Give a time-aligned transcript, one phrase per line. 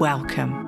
[0.00, 0.64] Welcome.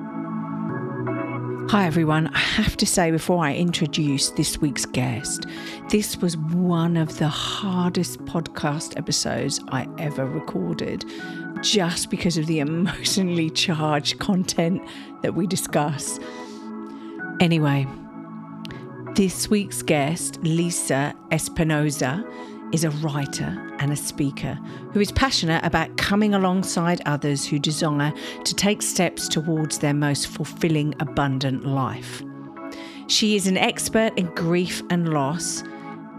[1.69, 2.27] Hi, everyone.
[2.27, 5.45] I have to say before I introduce this week's guest,
[5.89, 11.03] this was one of the hardest podcast episodes I ever recorded
[11.61, 14.81] just because of the emotionally charged content
[15.23, 16.21] that we discuss.
[17.41, 17.85] Anyway,
[19.15, 22.23] this week's guest, Lisa Espinoza,
[22.71, 24.59] is a writer and a speaker
[24.91, 30.27] who is passionate about coming alongside others who desire to take steps towards their most
[30.27, 32.21] fulfilling, abundant life.
[33.07, 35.63] She is an expert in grief and loss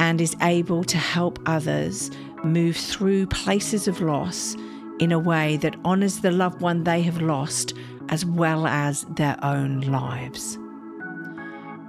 [0.01, 2.11] and is able to help others
[2.45, 4.57] move through places of loss
[5.01, 7.75] in a way that honours the loved one they have lost
[8.09, 10.59] as well as their own lives.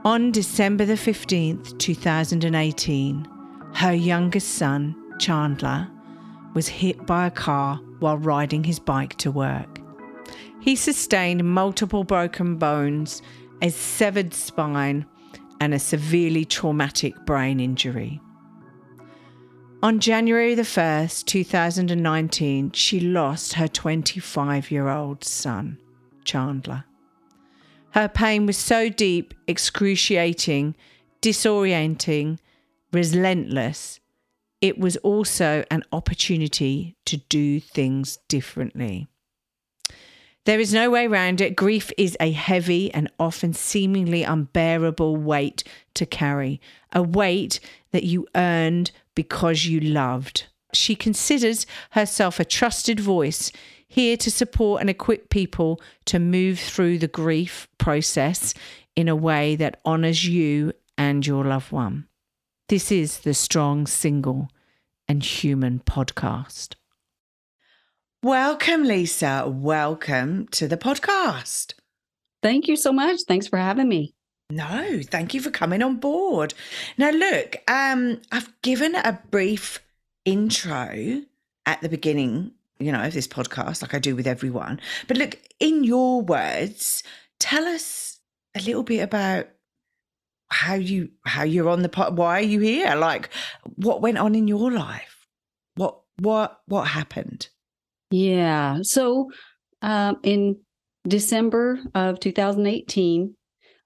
[0.06, 3.28] On December the 15th, 2018,
[3.73, 5.88] her youngest son, Chandler,
[6.53, 9.80] was hit by a car while riding his bike to work.
[10.61, 13.22] He sustained multiple broken bones,
[13.61, 15.06] a severed spine,
[15.61, 18.20] and a severely traumatic brain injury.
[19.81, 25.78] On January the 1st, 2019, she lost her 25 year old son,
[26.26, 26.83] Chandler.
[27.92, 30.76] Her pain was so deep, excruciating,
[31.22, 32.39] disorienting,
[32.92, 34.00] relentless,
[34.62, 39.08] it was also an opportunity to do things differently.
[40.45, 41.56] There is no way around it.
[41.56, 46.60] Grief is a heavy and often seemingly unbearable weight to carry,
[46.92, 47.60] a weight
[47.92, 50.48] that you earned because you loved.
[50.73, 53.52] She considers herself a trusted voice
[53.88, 58.54] here to support and equip people to move through the grief process
[58.95, 62.08] in a way that honours you and your loved one.
[62.70, 64.48] This is the Strong, Single,
[65.08, 66.76] and Human podcast.
[68.22, 69.46] Welcome, Lisa.
[69.48, 71.74] Welcome to the podcast.
[72.44, 73.22] Thank you so much.
[73.28, 74.14] Thanks for having me.
[74.52, 76.54] No, thank you for coming on board.
[76.96, 79.80] Now, look, um, I've given a brief
[80.24, 81.24] intro
[81.66, 84.80] at the beginning, you know, of this podcast, like I do with everyone.
[85.08, 87.02] But look, in your words,
[87.40, 88.20] tell us
[88.54, 89.48] a little bit about
[90.52, 92.95] how you how you're on the pot why are you here?
[92.95, 93.30] Like
[93.76, 95.27] what went on in your life?
[95.76, 97.49] What what what happened?
[98.11, 98.80] Yeah.
[98.82, 99.30] So
[99.82, 100.58] um, in
[101.08, 103.33] december of 2018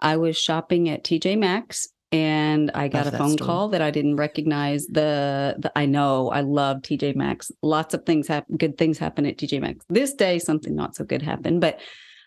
[0.01, 3.91] i was shopping at tj maxx and i got love a phone call that i
[3.91, 7.51] didn't recognize the, the i know i love tj maxx.
[7.61, 9.85] Lots of things happen good things happen at tj maxx.
[9.89, 11.79] This day something not so good happened but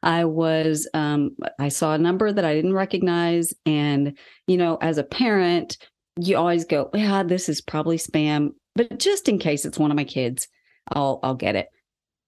[0.06, 3.52] I was, um, I saw a number that I didn't recognize.
[3.66, 5.78] And, you know, as a parent,
[6.16, 8.50] you always go, yeah, this is probably spam.
[8.76, 10.46] But just in case it's one of my kids,
[10.92, 11.66] I'll, I'll get it.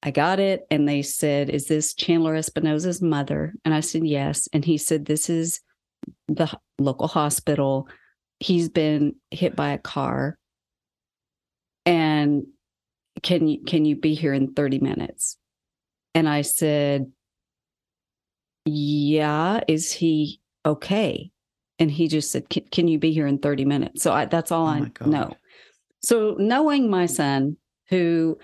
[0.02, 0.66] I got it.
[0.72, 3.54] And they said, is this Chandler Espinoza's mother?
[3.64, 4.48] And I said, yes.
[4.52, 5.60] And he said, this is
[6.26, 7.88] the local hospital.
[8.40, 10.36] He's been hit by a car.
[11.86, 12.44] And
[13.22, 15.36] can you can you be here in 30 minutes?
[16.14, 17.12] And I said,
[18.68, 21.30] yeah, is he okay?
[21.78, 24.02] And he just said, can, you be here in 30 minutes?
[24.02, 25.36] So I, that's all oh I know.
[26.02, 27.56] So knowing my son,
[27.88, 28.38] who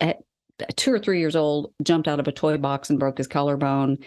[0.00, 0.18] at
[0.76, 3.98] two or three years old jumped out of a toy box and broke his collarbone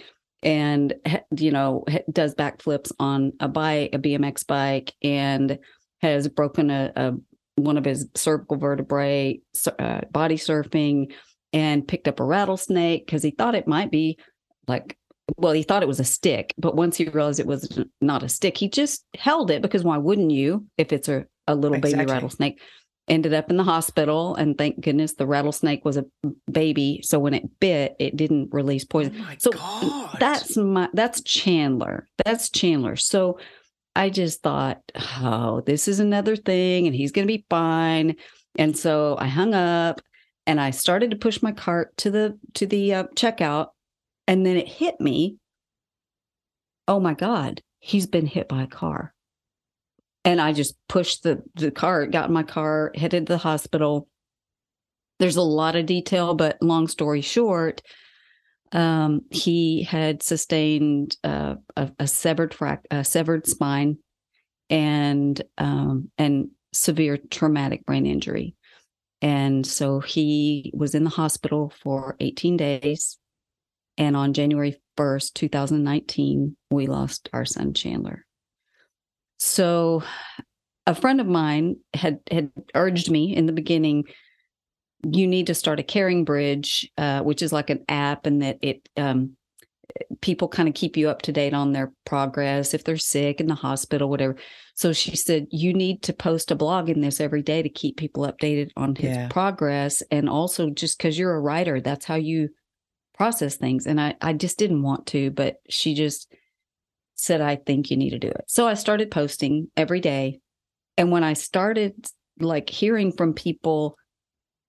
[0.43, 0.93] and
[1.37, 5.57] you know does backflips on a bike a bmx bike and
[6.01, 7.13] has broken a, a
[7.55, 9.39] one of his cervical vertebrae
[9.79, 11.11] uh, body surfing
[11.53, 14.17] and picked up a rattlesnake because he thought it might be
[14.67, 14.97] like
[15.37, 18.29] well, he thought it was a stick, but once he realized it was not a
[18.29, 22.05] stick, he just held it because why wouldn't you if it's a, a little exactly.
[22.05, 22.61] baby rattlesnake?
[23.09, 26.05] Ended up in the hospital, and thank goodness the rattlesnake was a
[26.49, 27.01] baby.
[27.03, 29.13] So when it bit, it didn't release poison.
[29.19, 30.17] Oh so God.
[30.19, 32.07] that's my that's Chandler.
[32.23, 32.95] That's Chandler.
[32.95, 33.39] So
[33.93, 34.79] I just thought,
[35.21, 38.15] oh, this is another thing, and he's gonna be fine.
[38.57, 39.99] And so I hung up
[40.45, 43.69] and I started to push my cart to the to the uh, checkout
[44.27, 45.37] and then it hit me
[46.87, 49.13] oh my God, he's been hit by a car.
[50.25, 54.07] And I just pushed the, the car, got in my car, headed to the hospital.
[55.19, 57.81] There's a lot of detail, but long story short,
[58.71, 63.97] Um, he had sustained uh, a, a, severed frac- a severed spine
[64.69, 68.55] and um, and severe traumatic brain injury.
[69.21, 73.17] And so he was in the hospital for 18 days.
[73.97, 78.25] And on January 1st, 2019, we lost our son Chandler.
[79.37, 80.03] So
[80.85, 84.05] a friend of mine had had urged me in the beginning
[85.05, 88.57] you need to start a caring bridge uh, which is like an app and that
[88.61, 89.35] it um,
[90.21, 93.47] people kind of keep you up to date on their progress if they're sick in
[93.47, 94.35] the hospital whatever
[94.75, 97.97] so she said you need to post a blog in this every day to keep
[97.97, 99.27] people updated on his yeah.
[99.29, 102.49] progress and also just because you're a writer that's how you
[103.13, 106.33] process things and i i just didn't want to but she just
[107.15, 108.43] said i think you need to do it.
[108.47, 110.39] So i started posting every day
[110.97, 111.93] and when i started
[112.39, 113.97] like hearing from people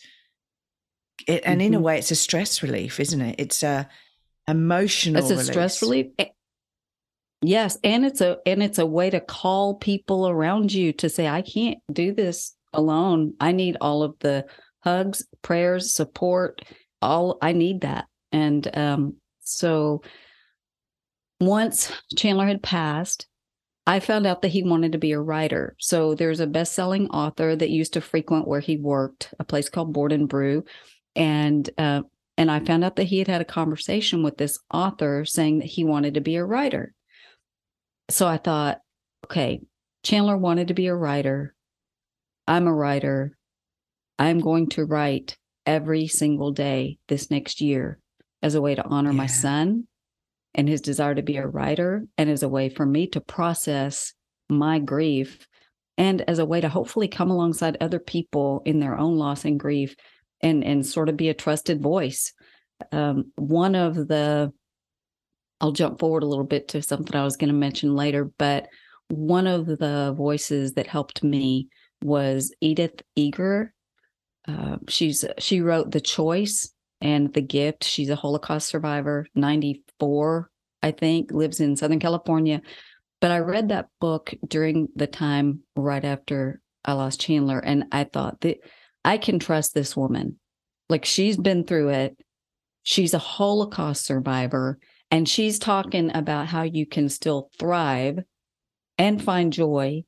[1.28, 1.68] it, and mm-hmm.
[1.68, 1.86] in a mm-hmm.
[1.86, 3.88] way it's a stress relief isn't it it's a
[4.48, 5.48] emotional it's a release.
[5.48, 6.08] stress relief
[7.42, 11.28] yes and it's a and it's a way to call people around you to say
[11.28, 14.46] i can't do this alone i need all of the
[14.84, 16.62] hugs prayers support
[17.02, 20.02] all i need that and um so
[21.40, 23.28] once chandler had passed
[23.90, 25.76] I found out that he wanted to be a writer.
[25.80, 29.94] So there's a best-selling author that used to frequent where he worked, a place called
[29.94, 30.64] Board and Brew,
[31.16, 32.04] and uh,
[32.38, 35.66] and I found out that he had had a conversation with this author saying that
[35.66, 36.94] he wanted to be a writer.
[38.12, 38.80] So I thought,
[39.26, 39.62] okay,
[40.04, 41.56] Chandler wanted to be a writer.
[42.48, 43.38] I'm a writer.
[44.20, 45.36] I'm going to write
[45.66, 48.00] every single day this next year
[48.44, 49.18] as a way to honor yeah.
[49.18, 49.88] my son
[50.56, 54.14] and his desire to be a writer and as a way for me to process
[54.50, 55.48] my grief
[55.98, 59.60] and as a way to hopefully come alongside other people in their own loss and
[59.60, 59.96] grief
[60.42, 62.34] and and sort of be a trusted voice.
[62.92, 64.54] Um, one of the
[65.60, 68.70] i'll jump forward a little bit to something i was going to mention later but
[69.10, 71.68] one of the voices that helped me
[72.02, 73.74] was edith eger
[74.48, 77.84] uh, she's she wrote the choice and the gift.
[77.84, 79.28] She's a holocaust survivor
[80.00, 80.50] 94
[80.82, 82.62] i think lives in southern california.
[83.22, 88.06] But i read that book during the time right after i lost chandler and i
[88.06, 88.58] thought that
[89.04, 90.40] i can trust this woman.
[90.90, 92.18] Like she's been through it.
[92.84, 94.80] She's a holocaust survivor
[95.12, 98.24] and she's talking about how you can still thrive
[98.98, 100.04] and find joy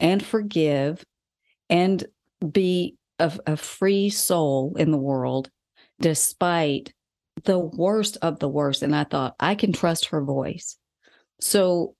[0.00, 1.04] and forgive
[1.68, 2.04] and
[2.52, 5.50] be a, a free soul in the world
[6.00, 6.92] despite
[7.44, 8.82] the worst of the worst.
[8.82, 10.76] And I thought, I can trust her voice.
[11.40, 11.94] So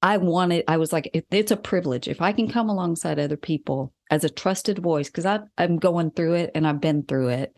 [0.00, 2.08] I wanted, I was like, it's a privilege.
[2.08, 5.26] If I can come alongside other people as a trusted voice, because
[5.58, 7.54] I'm going through it and I've been through it.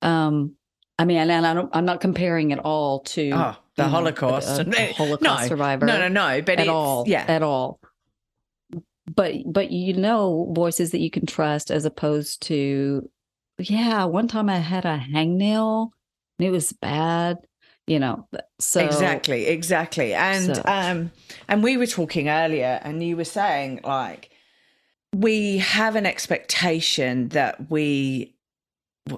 [0.00, 0.54] Um,
[0.98, 4.68] I mean, and I don't, I'm not comparing it all to oh, the Holocaust, a,
[4.68, 5.86] a Holocaust no, survivor.
[5.86, 7.80] No, no, no, but at all, yeah, at all.
[9.06, 13.08] But but you know, voices that you can trust as opposed to
[13.60, 15.90] yeah, one time I had a hangnail
[16.38, 17.38] and it was bad,
[17.86, 18.26] you know.
[18.58, 20.14] So Exactly, exactly.
[20.14, 20.62] And so.
[20.64, 21.12] um
[21.48, 24.30] and we were talking earlier and you were saying like
[25.14, 28.34] we have an expectation that we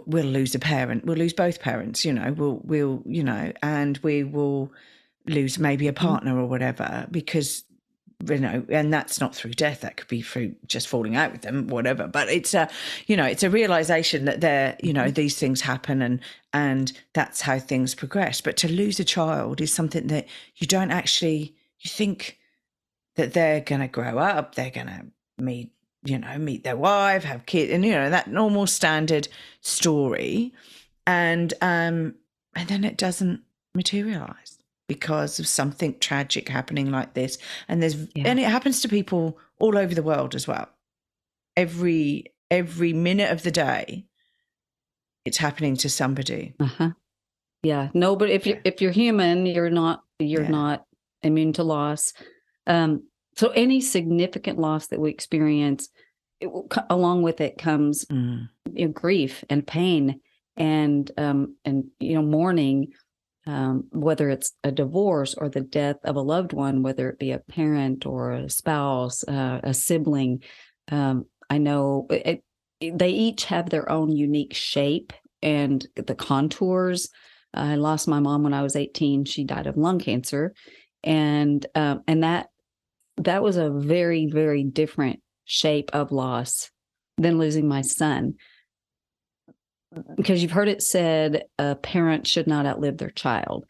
[0.06, 3.98] we'll lose a parent, we'll lose both parents, you know, we'll we'll, you know, and
[3.98, 4.72] we will
[5.26, 6.06] lose maybe a mm-hmm.
[6.06, 7.64] partner or whatever because
[8.28, 11.42] you know and that's not through death that could be through just falling out with
[11.42, 12.06] them whatever.
[12.06, 12.68] But it's a
[13.06, 16.20] you know it's a realization that there you know these things happen and
[16.52, 18.40] and that's how things progress.
[18.40, 20.26] But to lose a child is something that
[20.56, 22.38] you don't actually you think
[23.16, 25.06] that they're going to grow up they're going to
[25.38, 25.72] meet
[26.04, 29.28] you know meet their wife have kids and you know that normal standard
[29.60, 30.52] story.
[31.06, 32.14] And um
[32.54, 33.42] and then it doesn't
[33.74, 34.41] materialize
[34.94, 38.24] because of something tragic happening like this and there's yeah.
[38.26, 40.68] and it happens to people all over the world as well.
[41.56, 44.04] Every every minute of the day,
[45.24, 46.54] it's happening to somebody.
[46.60, 46.90] Uh-huh.
[47.62, 47.88] Yeah.
[47.94, 50.50] No, but if you're if you're human, you're not you're yeah.
[50.50, 50.84] not
[51.22, 52.12] immune to loss.
[52.66, 53.04] Um,
[53.36, 55.88] so any significant loss that we experience,
[56.40, 56.50] it,
[56.90, 58.48] along with it comes mm.
[58.74, 60.20] you know, grief and pain
[60.56, 62.92] and um, and you know mourning
[63.46, 67.32] um, whether it's a divorce or the death of a loved one, whether it be
[67.32, 70.42] a parent or a spouse, uh, a sibling.
[70.90, 72.44] Um, I know it,
[72.80, 77.08] it, they each have their own unique shape and the contours.
[77.52, 79.24] I lost my mom when I was 18.
[79.24, 80.54] She died of lung cancer,
[81.02, 82.48] and um, and that
[83.18, 86.70] that was a very very different shape of loss
[87.18, 88.34] than losing my son
[90.16, 93.64] because you've heard it said a parent should not outlive their child.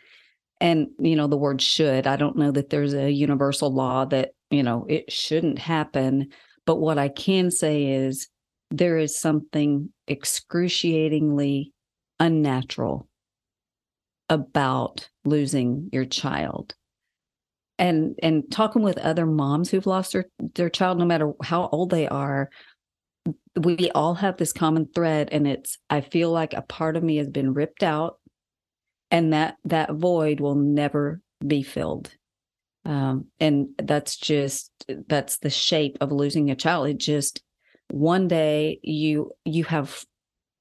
[0.60, 4.30] And you know the word should i don't know that there's a universal law that
[4.50, 6.28] you know it shouldn't happen.
[6.66, 8.28] But what i can say is
[8.70, 11.72] there is something excruciatingly
[12.18, 13.08] unnatural
[14.28, 16.74] about losing your child.
[17.78, 21.90] And and talking with other moms who've lost their their child no matter how old
[21.90, 22.48] they are
[23.56, 27.16] we all have this common thread and it's i feel like a part of me
[27.16, 28.16] has been ripped out
[29.12, 32.10] and that that void will never be filled.
[32.84, 34.72] Um, and that's just
[35.06, 36.88] that's the shape of losing a child.
[36.88, 37.42] It just
[37.90, 40.04] one day you you have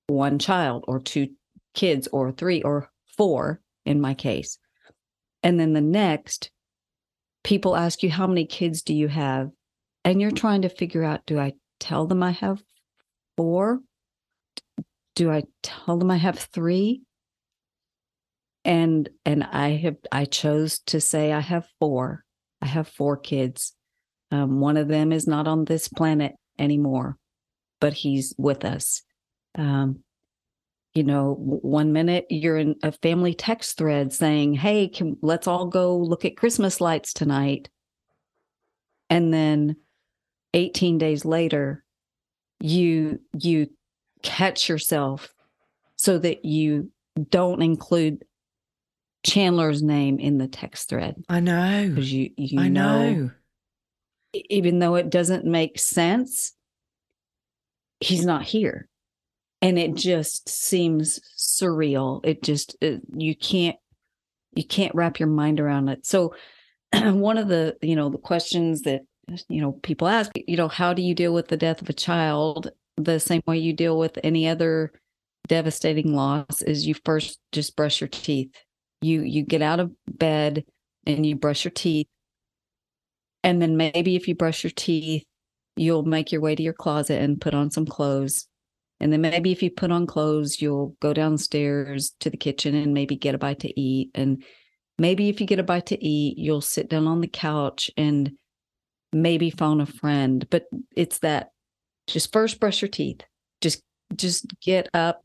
[0.08, 1.30] one child or two
[1.74, 4.60] kids or three or four in my case.
[5.42, 6.52] And then the next
[7.44, 9.50] people ask you how many kids do you have?
[10.04, 12.62] And you're trying to figure out do i tell them I have
[13.42, 13.80] four?
[15.16, 17.02] Do I tell them I have three?
[18.64, 22.24] And and I have I chose to say I have four.
[22.62, 23.74] I have four kids.
[24.30, 27.18] Um, one of them is not on this planet anymore,
[27.80, 29.02] but he's with us.
[29.56, 30.04] Um,
[30.94, 35.66] you know, one minute you're in a family text thread saying, "Hey, can, let's all
[35.66, 37.70] go look at Christmas lights tonight,"
[39.10, 39.78] and then
[40.54, 41.84] 18 days later
[42.62, 43.68] you you
[44.22, 45.34] catch yourself
[45.96, 46.91] so that you
[47.30, 48.24] don't include
[49.24, 51.24] Chandler's name in the text thread.
[51.30, 51.89] I know.
[51.89, 53.32] Because you you I know, know
[54.34, 56.53] even though it doesn't make sense,
[58.00, 58.88] he's not here.
[59.62, 62.22] And it just seems surreal.
[62.25, 63.77] It just it, you can't
[64.56, 66.06] you can't wrap your mind around it.
[66.06, 66.34] So
[66.94, 69.01] one of the, you know, the questions that
[69.50, 71.94] you know people ask you know how do you deal with the death of a
[71.94, 74.92] child the same way you deal with any other
[75.48, 78.54] devastating loss is you first just brush your teeth.
[79.02, 80.64] You you get out of bed
[81.06, 82.08] and you brush your teeth.
[83.44, 85.24] And then maybe if you brush your teeth
[85.78, 88.48] you'll make your way to your closet and put on some clothes.
[89.00, 92.94] And then maybe if you put on clothes you'll go downstairs to the kitchen and
[92.94, 94.12] maybe get a bite to eat.
[94.14, 94.44] And
[95.00, 98.32] maybe if you get a bite to eat you'll sit down on the couch and
[99.12, 100.65] maybe phone a friend, but
[100.96, 101.50] it's that
[102.08, 103.22] just first brush your teeth.
[103.62, 103.82] Just
[104.15, 105.24] just get up,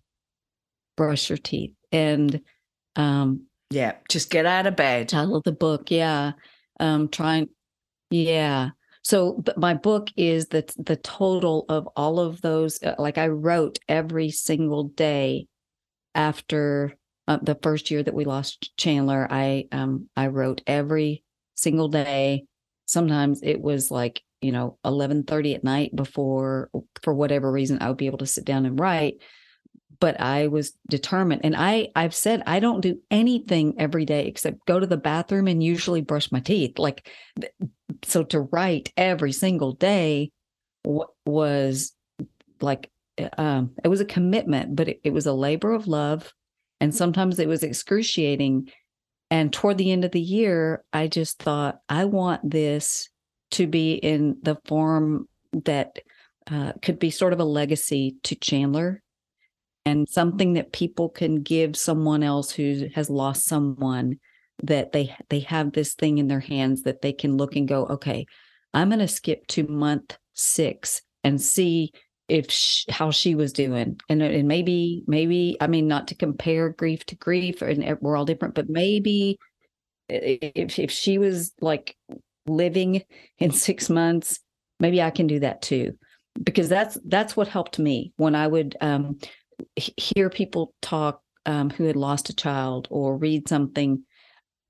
[0.97, 1.73] brush your teeth.
[1.93, 2.41] And
[2.97, 5.09] um yeah, just get out of bed.
[5.09, 6.33] Title of the book, yeah.
[6.81, 7.49] Um trying
[8.11, 8.71] yeah.
[9.03, 13.79] So my book is the the total of all of those uh, like I wrote
[13.89, 15.47] every single day
[16.15, 16.97] after
[17.29, 21.23] uh, the first year that we lost Chandler, I um I wrote every
[21.55, 22.45] single day
[22.87, 26.71] sometimes it was like you know 11:30 at night before
[27.03, 29.19] for whatever reason I would be able to sit down and write
[29.99, 34.67] but I was determined and I I've said I don't do anything every day except
[34.67, 37.09] go to the bathroom and usually brush my teeth like
[38.05, 40.31] so to write every single day
[41.25, 41.93] was
[42.61, 42.91] like
[43.39, 46.33] um it was a commitment but it, it was a labor of love
[46.81, 48.71] and sometimes it was excruciating
[49.31, 53.09] and toward the end of the year, I just thought, I want this
[53.53, 55.29] to be in the form
[55.65, 55.99] that
[56.51, 59.03] uh, could be sort of a legacy to Chandler
[59.87, 64.19] and something that people can give someone else who has lost someone
[64.63, 67.87] that they they have this thing in their hands that they can look and go
[67.87, 68.27] okay
[68.73, 71.93] i'm going to skip to month 6 and see
[72.29, 74.01] if she, how she was doing.
[74.09, 78.25] And and maybe maybe i mean not to compare grief to grief and we're all
[78.25, 79.39] different but maybe
[80.09, 81.97] if if she was like
[82.47, 83.03] living
[83.39, 84.41] in 6 months
[84.81, 85.93] maybe i can do that too.
[86.43, 89.19] Because that's that's what helped me when i would um,
[89.97, 94.03] hear people talk um, who had lost a child or read something.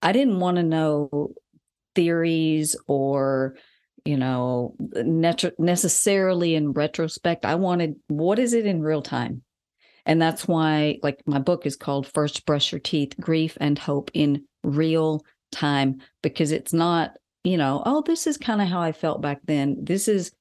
[0.02, 1.32] I didn't want to know
[1.94, 3.56] theories or
[4.06, 7.44] you know, necessarily in retrospect.
[7.44, 9.42] I wanted what is it in real time?
[10.06, 14.10] And that's why, like, my book is called First Brush Your Teeth Grief and Hope
[14.14, 18.92] in Real Time, because it's not, you know, oh, this is kind of how I
[18.92, 19.78] felt back then.
[19.82, 20.32] This is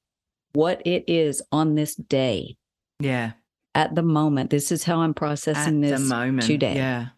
[0.52, 2.56] what it is on this day.
[3.00, 3.32] Yeah.
[3.74, 4.50] At the moment.
[4.50, 6.46] This is how I'm processing At this the moment.
[6.46, 6.76] today.
[6.76, 7.08] Yeah.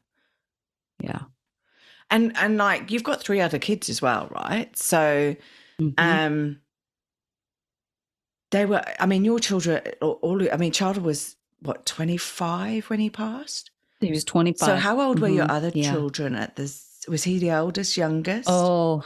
[1.01, 1.21] Yeah.
[2.11, 4.75] And and like you've got three other kids as well, right?
[4.77, 5.37] So
[5.81, 5.95] mm-hmm.
[5.99, 6.61] um
[8.51, 13.11] they were I mean your children all I mean Charlie was what 25 when he
[13.11, 13.71] passed?
[14.01, 14.65] He was 25.
[14.65, 15.23] So how old mm-hmm.
[15.23, 15.57] were your mm-hmm.
[15.57, 15.91] other yeah.
[15.93, 18.49] children at this was he the oldest, youngest?
[18.51, 19.05] Oh,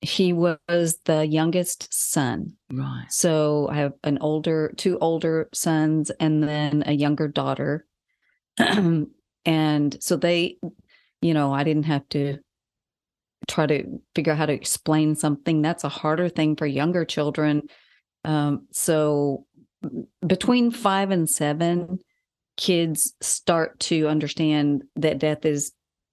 [0.00, 2.54] he was the youngest son.
[2.70, 3.06] Right.
[3.08, 7.86] So I have an older, two older sons, and then a younger daughter.
[8.58, 10.58] and so they,
[11.20, 12.38] you know, I didn't have to
[13.48, 15.62] try to figure out how to explain something.
[15.62, 17.62] That's a harder thing for younger children.
[18.24, 19.46] Um, so
[20.26, 21.98] between five and seven,
[22.56, 25.72] kids start to understand that death is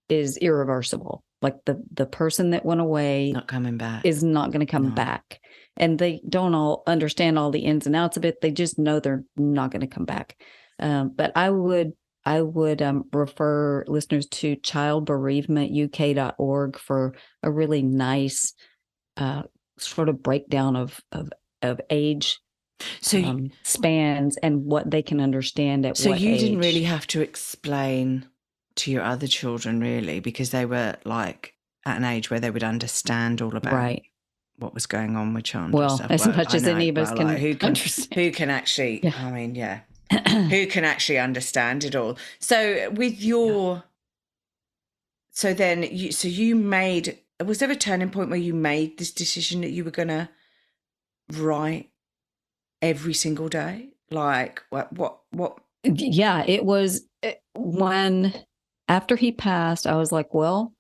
[0.10, 1.24] is irreversible.
[1.42, 4.90] Like the the person that went away not coming back is not going to come
[4.90, 4.96] no.
[4.96, 5.40] back.
[5.76, 8.42] And they don't all understand all the ins and outs of it.
[8.42, 10.38] They just know they're not going to come back.
[10.80, 11.94] Um, but I would
[12.26, 18.54] I would um, refer listeners to childbereavementuk.org for a really nice
[19.18, 19.44] uh,
[19.78, 22.40] sort of breakdown of of of age
[23.02, 26.42] so um, spans and what they can understand at what so you age.
[26.42, 28.28] didn't really have to explain
[28.76, 31.54] to your other children really because they were like
[31.86, 34.04] at an age where they would understand all about right
[34.58, 35.80] what was going on with Chandler.
[35.80, 38.14] Well, as well, much as any of us can, like, who can understand.
[38.14, 39.14] who can actually yeah.
[39.18, 39.80] I mean yeah
[40.30, 42.18] who can actually understand it all.
[42.40, 43.82] So with your yeah.
[45.32, 49.12] so then you so you made was there a turning point where you made this
[49.12, 50.30] decision that you were gonna
[51.32, 51.90] write
[52.82, 53.90] every single day?
[54.12, 58.34] Like what what what yeah, it was eh, when
[58.88, 60.74] after he passed, I was like, well,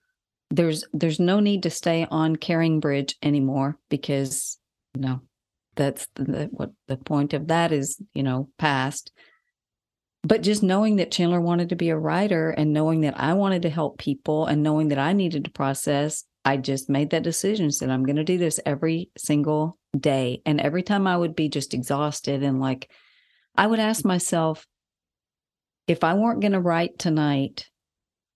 [0.50, 4.58] there's there's no need to stay on Caring Bridge anymore because
[4.94, 5.22] you know
[5.76, 9.12] that's the, what the point of that is, you know, past.
[10.24, 13.64] But just knowing that Chandler wanted to be a writer and knowing that I wanted
[13.64, 17.72] to help people and knowing that I needed to process, I just made that decision.
[17.72, 20.42] Said I'm going to do this every single day.
[20.46, 22.90] And every time I would be just exhausted and like,
[23.56, 24.66] I would ask myself,
[25.88, 27.70] if I weren't going to write tonight,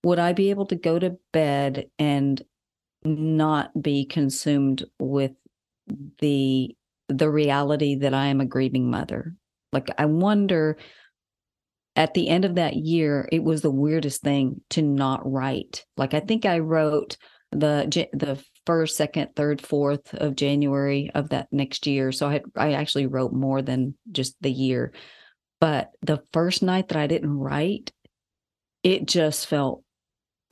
[0.04, 2.42] would I be able to go to bed and
[3.04, 5.32] not be consumed with
[6.20, 6.76] the
[7.08, 9.34] the reality that I am a grieving mother?
[9.72, 10.78] Like I wonder
[11.96, 15.84] at the end of that year, it was the weirdest thing to not write.
[15.96, 17.16] Like I think I wrote
[17.50, 22.12] the the first, second, third, fourth of January of that next year.
[22.12, 24.92] So I I actually wrote more than just the year.
[25.60, 27.90] But the first night that I didn't write,
[28.84, 29.82] it just felt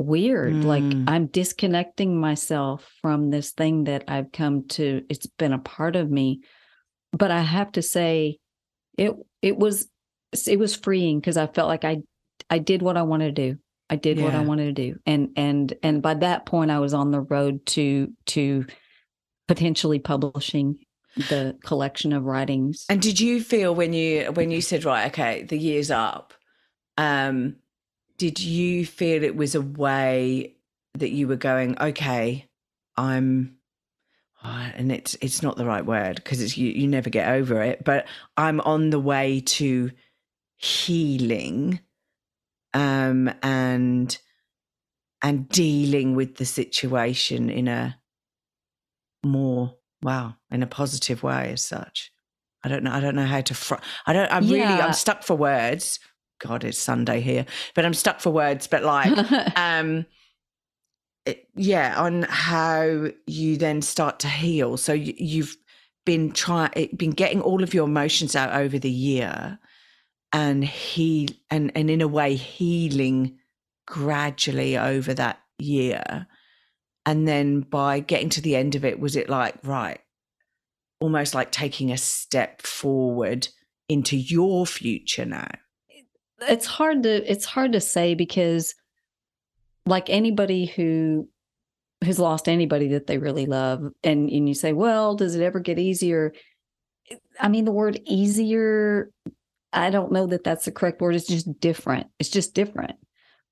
[0.00, 0.54] weird.
[0.54, 0.64] Mm.
[0.64, 5.96] Like I'm disconnecting myself from this thing that I've come to, it's been a part
[5.96, 6.40] of me.
[7.12, 8.38] But I have to say,
[8.98, 9.88] it it was
[10.46, 11.98] it was freeing because I felt like I
[12.50, 13.58] I did what I wanted to do.
[13.88, 14.24] I did yeah.
[14.24, 14.98] what I wanted to do.
[15.06, 18.66] And and and by that point I was on the road to to
[19.48, 20.78] potentially publishing
[21.16, 22.84] the collection of writings.
[22.88, 26.34] And did you feel when you when you said right okay the year's up
[26.98, 27.56] um
[28.18, 30.54] did you feel it was a way
[30.94, 32.46] that you were going okay
[32.96, 33.56] i'm
[34.76, 37.84] and it's it's not the right word because it's you you never get over it
[37.84, 39.90] but i'm on the way to
[40.56, 41.80] healing
[42.74, 44.18] um, and
[45.22, 47.98] and dealing with the situation in a
[49.24, 52.12] more wow in a positive way as such
[52.62, 53.74] i don't know i don't know how to fr-
[54.06, 54.68] i don't i'm yeah.
[54.68, 55.98] really i'm stuck for words
[56.38, 59.12] god it's sunday here but i'm stuck for words but like
[59.56, 60.04] um
[61.26, 64.76] it, yeah on how you then start to heal.
[64.76, 65.56] So you, you've
[66.06, 69.58] been trying been getting all of your emotions out over the year
[70.32, 73.38] and he and and in a way healing
[73.86, 76.26] gradually over that year.
[77.04, 80.00] And then by getting to the end of it was it like right
[80.98, 83.48] almost like taking a step forward
[83.88, 85.48] into your future now
[86.40, 88.74] it's hard to it's hard to say because
[89.86, 91.28] like anybody who
[92.04, 95.60] who's lost anybody that they really love and and you say well does it ever
[95.60, 96.32] get easier
[97.40, 99.10] i mean the word easier
[99.76, 101.14] I don't know that that's the correct word.
[101.14, 102.06] It's just different.
[102.18, 102.92] It's just different.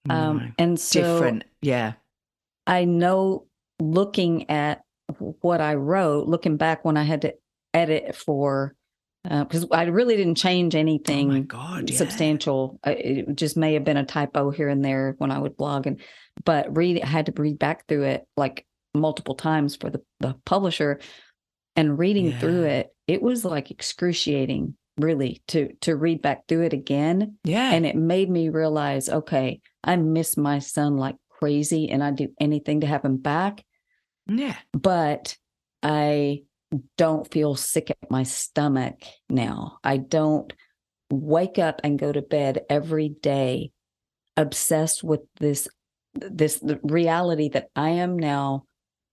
[0.09, 1.95] Um, and so different, yeah.
[2.67, 3.47] I know
[3.79, 4.83] looking at
[5.19, 7.35] what I wrote, looking back when I had to
[7.73, 8.75] edit for
[9.25, 11.97] because uh, I really didn't change anything oh God, yeah.
[11.97, 12.79] substantial.
[12.85, 16.01] It just may have been a typo here and there when I would blog, and
[16.45, 20.35] but read I had to read back through it like multiple times for the the
[20.45, 21.01] publisher,
[21.75, 22.39] and reading yeah.
[22.39, 27.39] through it, it was like excruciating, really, to to read back through it again.
[27.45, 32.17] Yeah, and it made me realize, okay, I miss my son like crazy, and I'd
[32.17, 33.65] do anything to have him back.
[34.27, 35.35] Yeah, but
[35.83, 36.43] I
[36.97, 39.79] don't feel sick at my stomach now.
[39.85, 40.53] I don't
[41.11, 43.71] wake up and go to bed every day
[44.37, 45.69] obsessed with this
[46.15, 48.65] this reality that I am now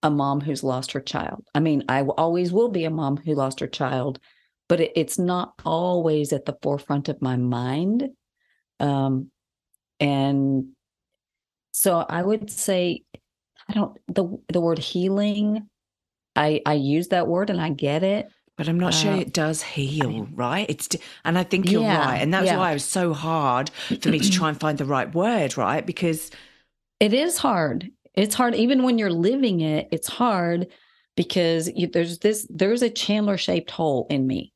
[0.04, 1.44] a mom who's lost her child.
[1.54, 4.20] I mean, I always will be a mom who lost her child,
[4.68, 8.10] but it, it's not always at the forefront of my mind.
[8.80, 9.32] Um,
[10.00, 10.70] and
[11.72, 13.04] so I would say,
[13.68, 15.70] I don't the the word healing
[16.42, 18.28] I I use that word and I get it.
[18.58, 20.70] But I'm not uh, sure it does heal, right?
[20.70, 20.90] It's
[21.24, 22.58] and I think you're yeah, right, and that's yeah.
[22.58, 23.70] why it was so hard
[24.02, 25.86] for me to try and find the right word, right?
[25.86, 26.32] Because
[27.00, 27.90] it is hard.
[28.14, 29.88] It's hard even when you're living it.
[29.92, 30.68] It's hard
[31.16, 34.54] because you, there's this there's a Chandler shaped hole in me,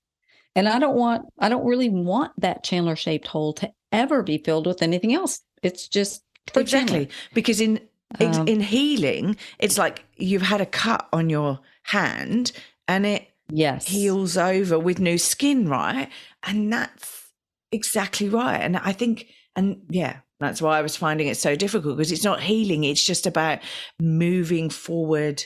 [0.56, 4.38] and I don't want I don't really want that Chandler shaped hole to ever be
[4.38, 5.40] filled with anything else.
[5.64, 6.24] It's just
[6.56, 7.16] exactly Chandler.
[7.34, 7.80] because in
[8.20, 12.52] um, in healing, it's like you've had a cut on your hand
[12.88, 16.10] and it yes heals over with new skin, right?
[16.44, 17.32] And that's
[17.72, 18.58] exactly right.
[18.58, 22.24] And I think, and yeah, that's why I was finding it so difficult because it's
[22.24, 23.60] not healing; it's just about
[24.00, 25.44] moving forward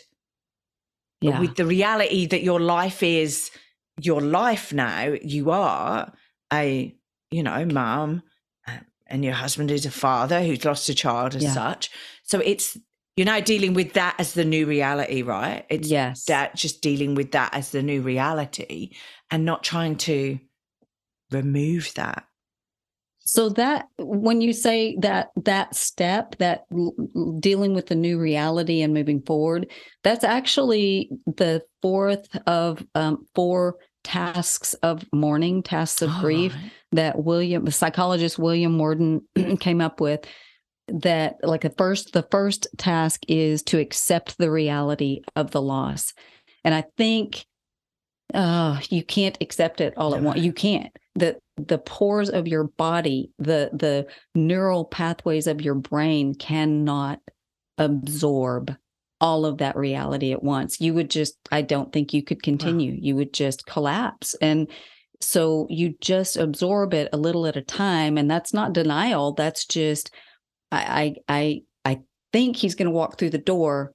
[1.21, 1.39] yeah.
[1.39, 3.52] with the reality that your life is
[3.99, 5.15] your life now.
[5.21, 6.13] You are
[6.52, 6.95] a,
[7.32, 8.23] you know, mom
[8.67, 11.54] uh, and your husband is a father who's lost a child as yeah.
[11.54, 11.91] such.
[12.23, 12.78] So it's
[13.19, 15.65] you're now dealing with that as the new reality, right?
[15.67, 16.23] It's yes.
[16.27, 18.91] that just dealing with that as the new reality
[19.29, 20.39] and not trying to
[21.29, 22.23] remove that.
[23.19, 26.63] So that when you say that that step that
[27.41, 29.69] dealing with the new reality and moving forward,
[30.01, 36.71] that's actually the fourth of um, four tasks of mourning, tasks of grief right.
[36.93, 39.27] that William, the psychologist William Worden
[39.60, 40.21] came up with.
[40.91, 46.13] That like the first, the first task is to accept the reality of the loss,
[46.63, 47.45] and I think
[48.34, 50.39] uh, you can't accept it all at once.
[50.39, 50.95] You can't.
[51.15, 57.19] The the pores of your body, the the neural pathways of your brain cannot
[57.78, 58.75] absorb
[59.21, 60.80] all of that reality at once.
[60.80, 62.91] You would just, I don't think you could continue.
[62.91, 62.99] Wow.
[63.02, 64.34] You would just collapse.
[64.41, 64.69] And
[65.19, 68.17] so you just absorb it a little at a time.
[68.17, 69.34] And that's not denial.
[69.34, 70.12] That's just,
[70.71, 72.01] I, I, I, I
[72.34, 73.93] think he's going to walk through the door.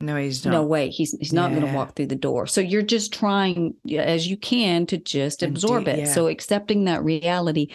[0.00, 0.52] No, he's not.
[0.52, 0.90] No way.
[0.90, 1.60] He's he's not yeah.
[1.60, 2.46] going to walk through the door.
[2.46, 6.06] So you're just trying as you can to just absorb Indeed, it.
[6.06, 6.12] Yeah.
[6.12, 7.68] So accepting that reality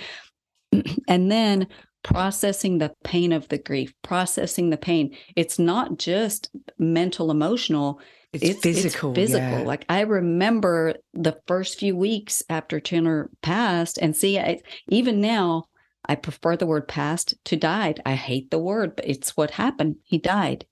[1.07, 1.67] and then
[2.03, 5.15] processing the pain of the grief, processing the pain.
[5.35, 7.99] It's not just mental, emotional.
[8.33, 9.11] It's, it's physical.
[9.11, 9.59] It's physical.
[9.59, 9.63] Yeah.
[9.63, 15.65] Like I remember the first few weeks after Chandler passed, and see, I, even now,
[16.05, 18.01] I prefer the word passed to died.
[18.05, 19.97] I hate the word, but it's what happened.
[20.03, 20.65] He died.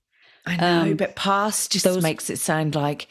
[0.46, 3.08] I know, um, but past just those, makes it sound like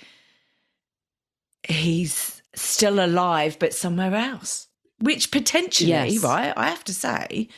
[1.69, 4.69] he's still alive, but somewhere else.
[5.01, 6.23] Which potentially, yes.
[6.25, 6.55] right?
[6.57, 7.49] I have to say, we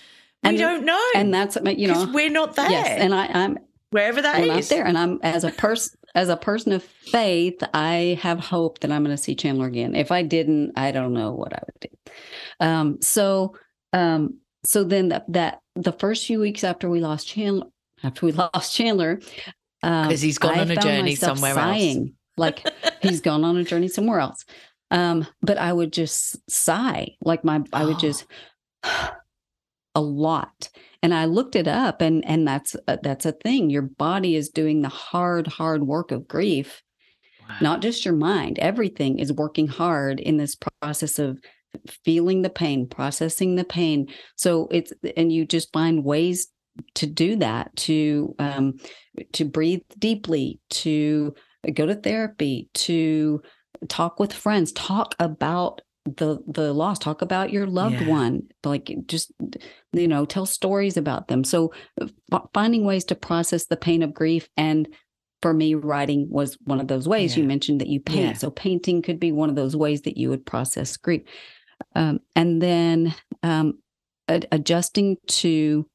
[0.43, 2.69] and, don't know, and that's you know we're not there.
[2.69, 3.59] Yes, and I, am
[3.91, 4.69] wherever that we're is.
[4.69, 8.81] Not there, and I'm as a person as a person of faith, I have hope
[8.81, 9.95] that I'm going to see Chandler again.
[9.95, 12.13] If I didn't, I don't know what I would do.
[12.61, 13.55] Um, so,
[13.93, 17.67] um, so then that, that the first few weeks after we lost Chandler,
[18.03, 19.33] after we lost Chandler, because
[19.83, 22.67] um, he's gone I on a journey somewhere sighing, else, like
[23.03, 24.45] he's gone on a journey somewhere else.
[24.91, 28.27] Um, but I would just sigh, like my, I would just
[29.99, 30.69] a lot
[31.03, 34.49] and i looked it up and and that's a, that's a thing your body is
[34.49, 36.83] doing the hard hard work of grief
[37.49, 37.57] wow.
[37.61, 41.41] not just your mind everything is working hard in this process of
[42.05, 46.49] feeling the pain processing the pain so it's and you just find ways
[46.95, 48.75] to do that to um
[49.33, 51.35] to breathe deeply to
[51.75, 53.43] go to therapy to
[53.89, 55.81] talk with friends talk about
[56.17, 58.09] the the loss talk about your loved yeah.
[58.09, 59.33] one like just
[59.93, 64.15] you know tell stories about them so f- finding ways to process the pain of
[64.15, 64.89] grief and
[65.43, 67.43] for me writing was one of those ways yeah.
[67.43, 68.33] you mentioned that you paint yeah.
[68.33, 71.23] so painting could be one of those ways that you would process grief
[71.95, 73.79] um, and then um,
[74.29, 75.87] ad- adjusting to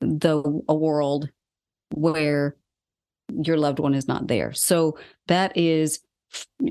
[0.00, 1.28] the a world
[1.94, 2.56] where
[3.42, 4.52] your loved one is not there.
[4.52, 6.00] So that is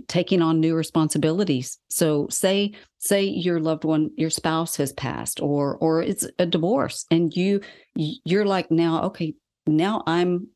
[0.08, 1.80] taking on new responsibilities.
[1.90, 7.06] So say say your loved one, your spouse has passed or or it's a divorce
[7.10, 7.62] and you
[7.96, 9.34] you're like now okay,
[9.66, 10.48] now I'm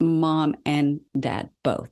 [0.00, 1.90] mom and dad both.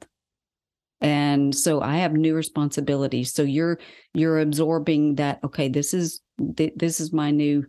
[1.00, 3.32] And so I have new responsibilities.
[3.32, 3.78] So you're
[4.14, 7.64] you're absorbing that okay, this is this is my new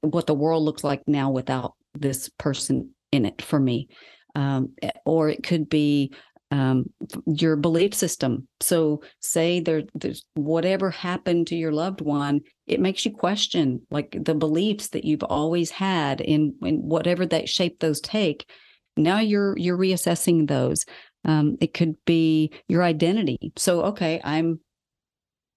[0.00, 3.88] what the world looks like now without this person in it for me.
[4.34, 6.12] Um, eh, or it could be
[6.50, 6.84] um,
[7.26, 8.46] your belief system.
[8.60, 14.16] So, say there, there's whatever happened to your loved one, it makes you question like
[14.20, 18.48] the beliefs that you've always had in, in whatever that shape those take.
[18.96, 20.84] Now you're you're reassessing those.
[21.24, 23.52] Um, it could be your identity.
[23.56, 24.60] So, okay, I'm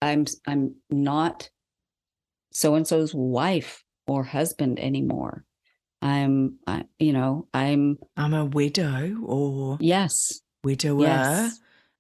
[0.02, 1.50] I'm I'm not
[2.52, 5.44] so and so's wife or husband anymore.
[6.02, 7.98] I'm, I, you know, I'm.
[8.16, 11.60] I'm a widow or yes, widower, yes.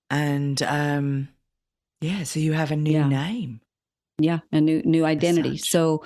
[0.09, 1.29] and um,
[2.01, 2.23] yeah.
[2.23, 3.07] So you have a new yeah.
[3.07, 3.61] name.
[4.19, 5.57] Yeah, a new new identity.
[5.57, 6.03] So,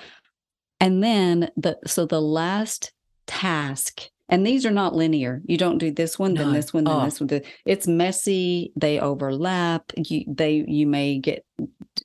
[0.80, 2.93] and then the so the last
[3.28, 5.41] task, and these are not linear.
[5.46, 6.46] You don't do this one, no.
[6.46, 7.04] then this one, then oh.
[7.04, 7.41] this one.
[7.65, 8.72] It's messy.
[8.78, 9.91] They overlap.
[9.98, 11.46] You they you may get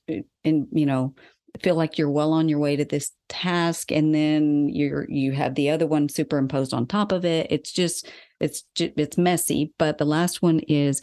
[0.09, 1.15] uh, in you know
[1.63, 5.55] feel like you're well on your way to this task and then you're you have
[5.55, 8.07] the other one superimposed on top of it it's just
[8.39, 11.01] it's it's messy but the last one is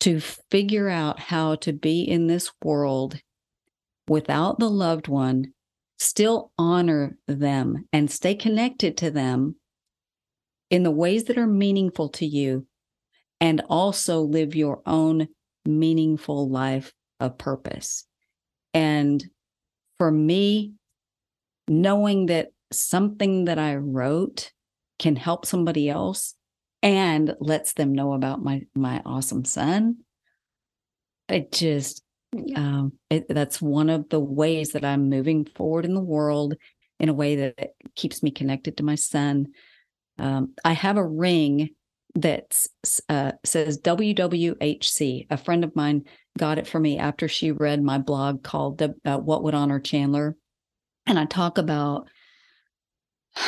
[0.00, 0.18] to
[0.50, 3.20] figure out how to be in this world
[4.08, 5.52] without the loved one
[6.00, 9.54] still honor them and stay connected to them
[10.74, 12.66] in the ways that are meaningful to you
[13.40, 15.28] and also live your own
[15.64, 18.06] meaningful life of purpose
[18.74, 19.24] and
[19.98, 20.72] for me,
[21.68, 24.52] knowing that something that I wrote
[24.98, 26.34] can help somebody else
[26.82, 29.98] and lets them know about my my awesome son,
[31.28, 32.02] it just
[32.56, 36.54] um, it, that's one of the ways that I'm moving forward in the world
[36.98, 39.46] in a way that keeps me connected to my son.
[40.18, 41.70] Um, I have a ring
[42.14, 42.66] that
[43.08, 45.26] uh, says WWHC.
[45.30, 46.04] A friend of mine
[46.38, 49.80] got it for me after she read my blog called the, uh, What Would Honor
[49.80, 50.36] Chandler.
[51.06, 52.08] And I talk about,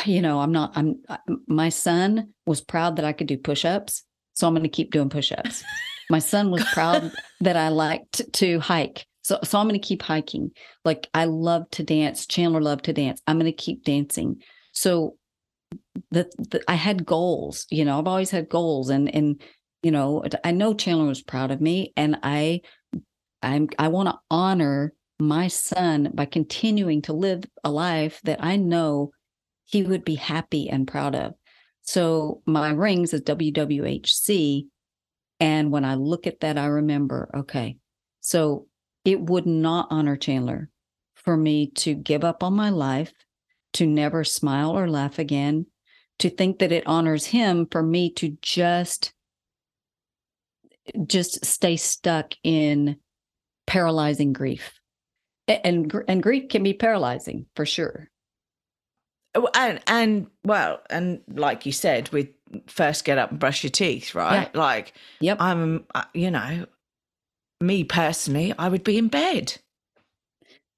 [0.05, 1.01] you know, I'm not, I'm,
[1.47, 4.03] my son was proud that I could do push ups.
[4.33, 5.63] So I'm going to keep doing push ups.
[6.09, 9.05] my son was proud that I liked to hike.
[9.23, 10.51] So, so I'm going to keep hiking.
[10.85, 12.27] Like I love to dance.
[12.27, 13.21] Chandler loved to dance.
[13.27, 14.41] I'm going to keep dancing.
[14.73, 15.17] So
[16.11, 16.31] that
[16.67, 19.41] I had goals, you know, I've always had goals and, and,
[19.83, 22.61] you know, I know Chandler was proud of me and I,
[23.41, 28.55] I'm, I want to honor my son by continuing to live a life that I
[28.55, 29.11] know
[29.65, 31.33] he would be happy and proud of.
[31.81, 34.67] So my rings is WWHC.
[35.39, 37.77] And when I look at that, I remember, okay,
[38.21, 38.67] so
[39.05, 40.69] it would not honor Chandler
[41.15, 43.13] for me to give up on my life
[43.73, 45.65] to never smile or laugh again,
[46.19, 49.13] to think that it honors him for me to just
[51.05, 52.97] just stay stuck in
[53.65, 54.79] paralyzing grief.
[55.47, 58.09] And and grief can be paralyzing for sure.
[59.35, 62.29] Oh, and and well, and like you said, with
[62.67, 64.49] first get up and brush your teeth, right?
[64.53, 64.59] Yeah.
[64.59, 65.37] Like, yep.
[65.39, 66.65] I'm, uh, you know,
[67.61, 69.57] me personally, I would be in bed.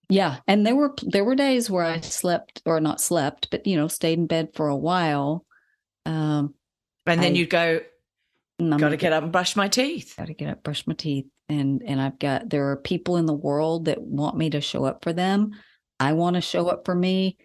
[0.10, 3.78] Yeah, and there were there were days where I slept or not slept, but you
[3.78, 5.46] know, stayed in bed for a while.
[6.06, 6.56] Um,
[7.06, 7.82] and then I, you'd go,
[8.60, 10.16] got to get up and brush my teeth.
[10.18, 13.28] Got to get up, brush my teeth, and and I've got there are people in
[13.28, 15.52] the world that want me to show up for them.
[16.00, 17.38] I want to show up for me,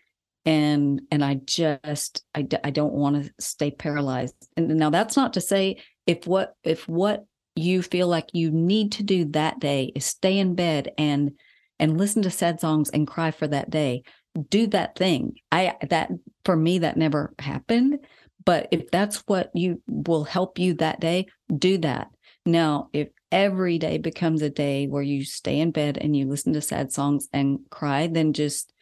[0.47, 4.37] and and I just I I don't want to stay paralyzed.
[4.57, 8.93] And now that's not to say if what if what you feel like you need
[8.93, 11.33] to do that day is stay in bed and
[11.79, 14.03] and listen to sad songs and cry for that day.
[14.49, 15.35] Do that thing.
[15.53, 16.11] I that
[16.45, 17.99] for me that never happened
[18.45, 22.09] but if that's what you will help you that day do that.
[22.47, 26.53] Now if every day becomes a day where you stay in bed and you listen
[26.53, 28.73] to sad songs and cry then just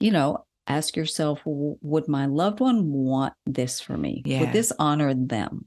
[0.00, 4.22] you know ask yourself would my loved one want this for me?
[4.24, 4.40] Yeah.
[4.40, 5.66] would this honor them?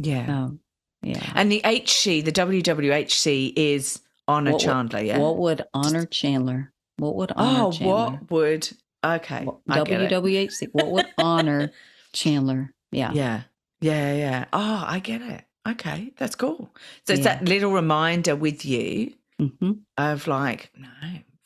[0.00, 0.44] Yeah.
[0.44, 0.60] Um,
[1.02, 1.32] yeah.
[1.34, 5.18] And the hc the wwhc is honor Chandler, would, yeah.
[5.18, 6.72] What would honor Chandler?
[6.98, 7.94] What would honor oh, Chandler?
[7.94, 8.70] what would
[9.04, 9.46] okay.
[9.68, 10.68] WWHC.
[10.72, 11.72] what would honor
[12.12, 12.72] Chandler?
[12.90, 13.12] Yeah.
[13.12, 13.42] Yeah.
[13.80, 14.44] Yeah, yeah.
[14.52, 15.44] Oh, I get it.
[15.68, 16.74] Okay, that's cool.
[17.06, 19.72] So it's that little reminder with you mm-hmm.
[19.96, 20.88] of like, no,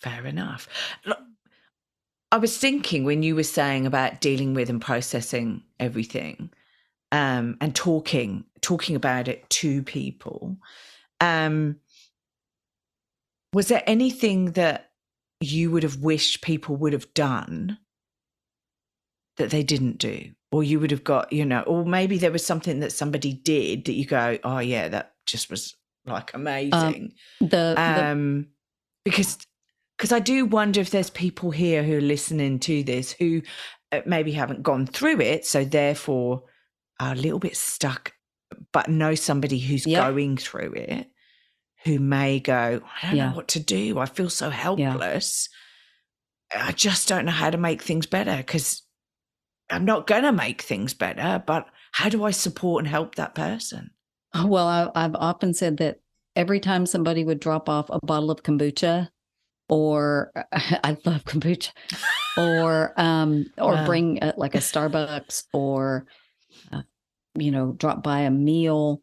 [0.01, 0.69] fair enough.
[1.05, 1.19] Look,
[2.33, 6.51] I was thinking when you were saying about dealing with and processing everything,
[7.13, 10.57] um, and talking talking about it to people.
[11.21, 11.77] Um,
[13.57, 14.91] was there anything that
[15.41, 17.79] you would have wished people would have done
[19.39, 20.33] that they didn't do?
[20.53, 23.87] Or you would have got, you know, or maybe there was something that somebody did
[23.87, 27.15] that you go, oh, yeah, that just was like um, amazing.
[27.41, 28.47] Um, the, um,
[29.07, 29.39] because
[29.97, 33.41] because I do wonder if there's people here who are listening to this who
[33.91, 36.43] uh, maybe haven't gone through it, so therefore
[37.01, 38.13] are a little bit stuck,
[38.75, 40.05] but know somebody who's yep.
[40.05, 41.11] going through it
[41.87, 43.31] who may go, I don't yeah.
[43.31, 43.99] know what to do.
[43.99, 45.49] I feel so helpless.
[46.53, 46.67] Yeah.
[46.67, 48.83] I just don't know how to make things better because
[49.71, 53.35] I'm not going to make things better, but how do I support and help that
[53.35, 53.91] person?
[54.45, 56.01] Well, I, I've often said that
[56.35, 59.09] every time somebody would drop off a bottle of kombucha,
[59.71, 61.71] or I love kombucha,
[62.37, 63.87] or um, or wow.
[63.87, 66.07] bring a, like a Starbucks, or
[66.71, 66.83] uh,
[67.35, 69.01] you know, drop by a meal,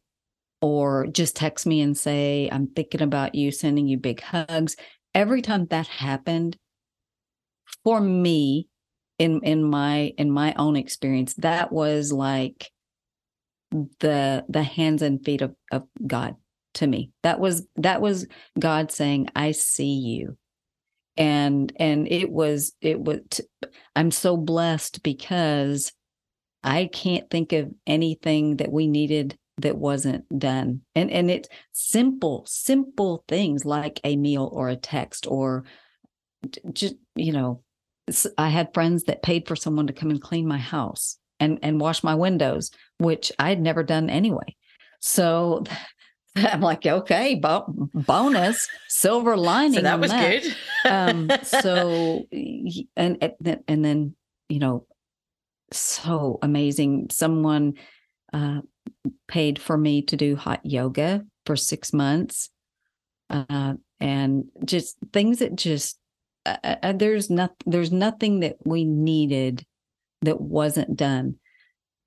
[0.64, 4.78] or just text me and say, I'm thinking about you, sending you big hugs.
[5.14, 6.56] Every time that happened,
[7.84, 8.70] for me,
[9.20, 12.72] in in my in my own experience, that was like
[14.00, 16.38] the the hands and feet of, of God
[16.76, 17.12] to me.
[17.24, 18.26] That was that was
[18.58, 20.38] God saying, I see you.
[21.18, 23.20] And and it was it was
[23.98, 25.92] I'm so blessed because
[26.64, 30.82] I can't think of anything that we needed that wasn't done.
[30.96, 35.64] And and it's simple simple things like a meal or a text or
[36.74, 37.64] just you know
[38.38, 41.80] i had friends that paid for someone to come and clean my house and and
[41.80, 44.56] wash my windows which i'd never done anyway.
[45.00, 45.64] So
[46.36, 50.42] i'm like okay bo- bonus silver lining so that was that.
[50.42, 50.56] good.
[50.86, 52.28] Um so
[52.98, 53.34] and
[53.68, 54.16] and then
[54.50, 54.86] you know
[55.74, 57.08] so amazing.
[57.12, 57.74] Someone
[58.32, 58.62] uh,
[59.28, 62.50] paid for me to do hot yoga for six months.
[63.30, 65.98] Uh, and just things that just
[66.46, 69.66] uh, uh, uh there's not there's nothing that we needed
[70.22, 71.36] that wasn't done.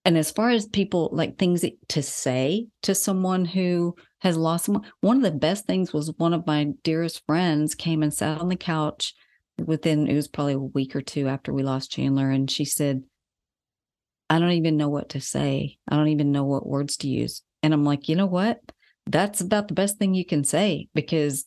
[0.05, 4.85] And as far as people like things to say to someone who has lost someone
[5.01, 8.49] one of the best things was one of my dearest friends came and sat on
[8.49, 9.15] the couch
[9.59, 13.03] within it was probably a week or two after we lost chandler and she said
[14.29, 15.79] I don't even know what to say.
[15.89, 17.43] I don't even know what words to use.
[17.63, 18.61] And I'm like, you know what?
[19.07, 21.47] That's about the best thing you can say because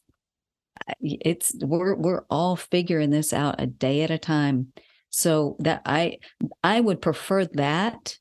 [0.87, 4.71] uh, it's we're we're all figuring this out a day at a time.
[5.09, 6.19] So that I
[6.63, 8.17] I would prefer that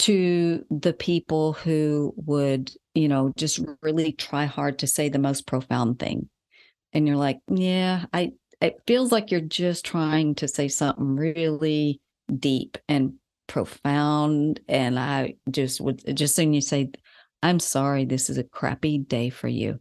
[0.00, 5.46] to the people who would, you know, just really try hard to say the most
[5.46, 6.28] profound thing.
[6.92, 12.00] And you're like, yeah, I it feels like you're just trying to say something really
[12.38, 13.14] deep and
[13.50, 14.60] profound.
[14.68, 16.90] And I just would just soon you say,
[17.42, 19.80] I'm sorry, this is a crappy day for you.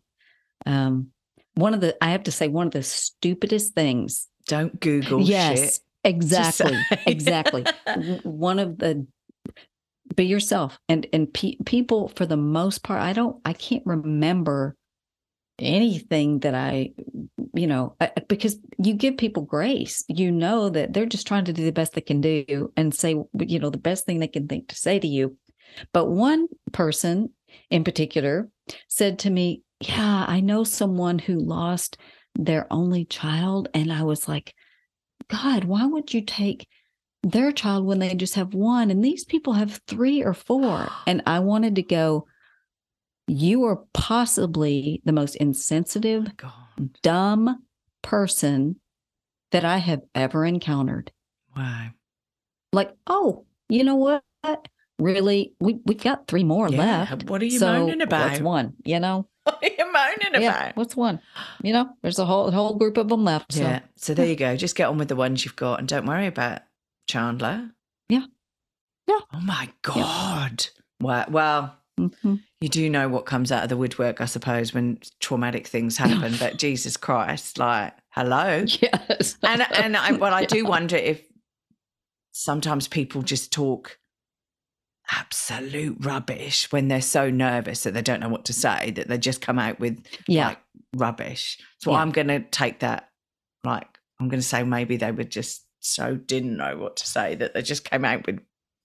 [0.66, 1.10] Um,
[1.54, 4.28] one of the I have to say, one of the stupidest things.
[4.48, 5.80] Don't Google yes, shit.
[6.04, 6.76] Exactly.
[7.06, 7.64] exactly.
[8.24, 9.06] one of the
[10.16, 14.76] be yourself and and pe- people for the most part i don't i can't remember
[15.62, 16.92] anything that I,
[17.54, 21.46] you know, uh, uh, because you give people grace, you know that they're just trying
[21.46, 24.28] to do the best they can do and say, you know, the best thing they
[24.28, 25.38] can think to say to you.
[25.94, 27.30] But one person
[27.70, 28.50] in particular
[28.88, 31.98] said to me, Yeah, I know someone who lost
[32.36, 33.70] their only child.
[33.74, 34.54] And I was like,
[35.28, 36.68] God, why would you take
[37.24, 38.92] their child when they just have one?
[38.92, 40.90] And these people have three or four.
[41.08, 42.28] And I wanted to go,
[43.30, 46.66] you are possibly the most insensitive, oh
[47.04, 47.64] dumb
[48.02, 48.78] person
[49.52, 51.12] that I have ever encountered.
[51.54, 51.94] Why?
[52.72, 54.24] Like, oh, you know what?
[55.00, 57.30] Really, we we got three more yeah, left.
[57.30, 58.32] What are you so moaning about?
[58.32, 58.74] What's one?
[58.84, 59.28] You know.
[59.50, 60.76] What are you moaning yeah, about?
[60.76, 61.20] What's one?
[61.64, 63.54] You know, there's a whole whole group of them left.
[63.54, 63.62] So.
[63.62, 63.80] Yeah.
[63.96, 64.56] So there you go.
[64.56, 66.62] Just get on with the ones you've got, and don't worry about
[67.08, 67.72] Chandler.
[68.10, 68.26] Yeah.
[69.08, 69.20] Yeah.
[69.34, 70.66] Oh my god.
[70.66, 71.08] Yeah.
[71.08, 71.26] Wow.
[71.30, 72.36] Well, Mm-hmm.
[72.62, 76.36] You do know what comes out of the woodwork, I suppose, when traumatic things happen.
[76.40, 78.66] but Jesus Christ, like, hello.
[78.82, 79.38] Yes.
[79.44, 81.22] And and I, well, I do wonder if
[82.32, 83.98] sometimes people just talk
[85.12, 89.18] absolute rubbish when they're so nervous that they don't know what to say that they
[89.18, 90.50] just come out with yeah.
[90.50, 90.60] like
[90.96, 91.60] rubbish.
[91.80, 91.98] So yeah.
[91.98, 93.10] I'm going to take that
[93.64, 93.88] like
[94.20, 97.54] I'm going to say maybe they were just so didn't know what to say that
[97.54, 98.40] they just came out with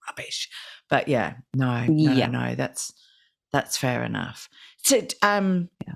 [0.09, 0.49] rubbish.
[0.89, 2.27] But yeah, no, no, yeah.
[2.27, 2.93] no, that's
[3.55, 4.49] that's fair enough.
[4.83, 5.95] So, um, yeah.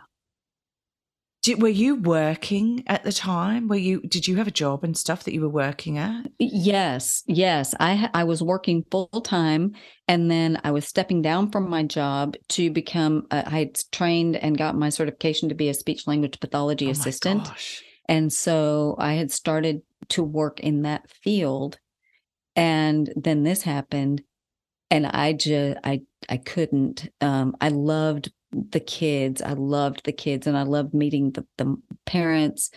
[1.42, 3.66] Did, were you working at the time?
[3.66, 4.00] Were you?
[4.02, 6.26] Did you have a job and stuff that you were working at?
[6.38, 7.74] Yes, yes.
[7.80, 9.72] I I was working full time,
[10.06, 13.26] and then I was stepping down from my job to become.
[13.30, 16.90] Uh, I had trained and got my certification to be a speech language pathology oh
[16.90, 17.50] assistant,
[18.08, 21.78] and so I had started to work in that field,
[22.56, 24.22] and then this happened,
[24.90, 27.08] and I just I I couldn't.
[27.20, 29.42] Um, I loved the kids.
[29.42, 31.76] I loved the kids and I loved meeting the, the
[32.06, 32.70] parents.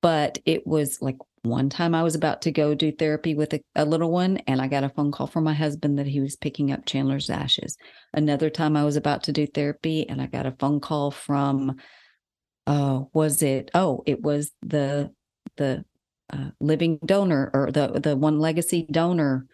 [0.00, 3.60] But it was like one time I was about to go do therapy with a,
[3.74, 6.36] a, little one, and I got a phone call from my husband that he was
[6.36, 7.76] picking up Chandler's ashes.
[8.12, 11.76] Another time I was about to do therapy, and I got a phone call from,
[12.66, 13.70] uh, was it?
[13.74, 15.12] Oh, it was the
[15.56, 15.84] the
[16.32, 19.46] uh, living donor or the the OneLegacy donor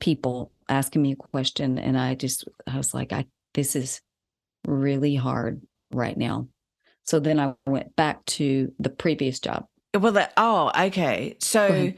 [0.00, 4.00] people asking me a question, and I just I was like, I this is
[4.66, 6.48] really hard right now.
[7.04, 9.66] So then I went back to the previous job.
[9.98, 11.36] Well, that, oh, okay.
[11.40, 11.94] So,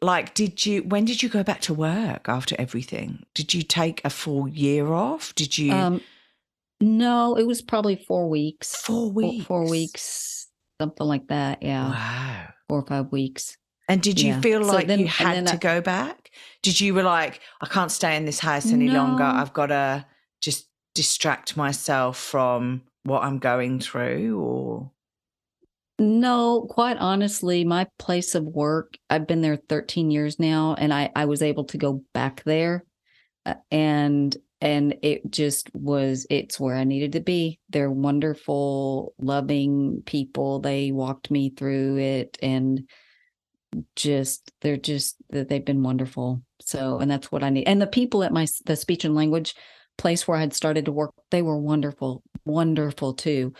[0.00, 3.24] like, did you, when did you go back to work after everything?
[3.34, 5.32] Did you take a full year off?
[5.36, 5.72] Did you?
[5.72, 6.00] Um,
[6.80, 8.74] no, it was probably four weeks.
[8.74, 9.46] Four weeks.
[9.46, 10.48] Four, four weeks,
[10.80, 11.62] something like that.
[11.62, 11.90] Yeah.
[11.90, 12.48] Wow.
[12.68, 13.56] Four or five weeks.
[13.88, 14.40] And did you yeah.
[14.40, 16.30] feel like so then, you had to go back?
[16.62, 18.94] Did you were like, I can't stay in this house any no.
[18.94, 19.24] longer.
[19.24, 20.06] I've got to
[20.40, 24.90] just distract myself from what I'm going through or
[25.98, 31.10] no, quite honestly, my place of work, I've been there 13 years now and I
[31.14, 32.84] I was able to go back there
[33.46, 37.60] uh, and and it just was it's where I needed to be.
[37.68, 40.60] They're wonderful, loving people.
[40.60, 42.88] They walked me through it and
[43.96, 46.42] just they're just that they've been wonderful.
[46.60, 47.66] So and that's what I need.
[47.66, 49.54] And the people at my the speech and language
[49.98, 53.52] place where I had started to work, they were wonderful, wonderful too.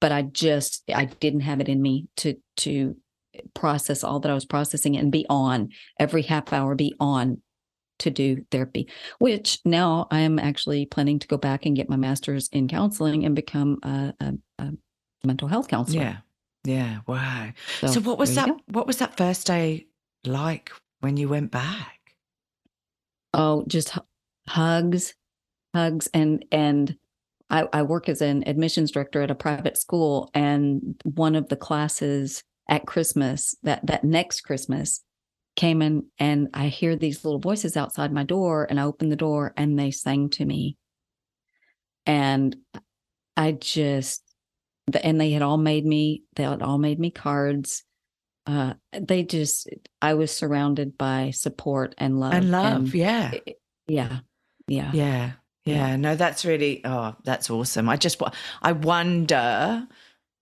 [0.00, 2.96] But I just I didn't have it in me to to
[3.54, 7.40] process all that I was processing and be on every half hour, be on
[8.00, 8.88] to do therapy,
[9.18, 13.24] which now I am actually planning to go back and get my master's in counseling
[13.24, 14.72] and become a, a, a
[15.22, 16.02] mental health counselor.
[16.02, 16.16] Yeah.
[16.64, 16.98] Yeah.
[17.06, 17.50] Wow.
[17.80, 18.48] So, so what was that?
[18.48, 18.60] Go.
[18.66, 19.86] What was that first day
[20.24, 21.98] like when you went back?
[23.32, 23.96] Oh, just
[24.46, 25.14] hugs,
[25.74, 26.96] hugs and and
[27.48, 31.56] I, I work as an admissions director at a private school and one of the
[31.56, 35.02] classes at christmas that that next christmas
[35.56, 39.16] came in and i hear these little voices outside my door and i open the
[39.16, 40.76] door and they sang to me
[42.06, 42.56] and
[43.36, 44.22] i just
[44.96, 47.84] and they had all made me they had all made me cards
[48.46, 49.68] uh they just
[50.00, 53.32] i was surrounded by support and love and love and, yeah
[53.86, 54.18] yeah
[54.66, 55.32] yeah yeah
[55.66, 57.88] yeah, no, that's really oh, that's awesome.
[57.88, 58.20] I just
[58.62, 59.86] I wonder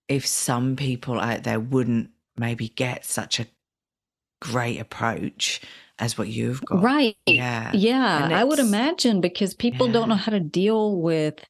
[0.08, 3.46] if some people out there wouldn't maybe get such a
[4.40, 5.60] great approach
[5.98, 6.82] as what you've got.
[6.82, 7.16] Right.
[7.26, 7.72] Yeah.
[7.74, 9.94] Yeah, I would imagine because people yeah.
[9.94, 11.44] don't know how to deal with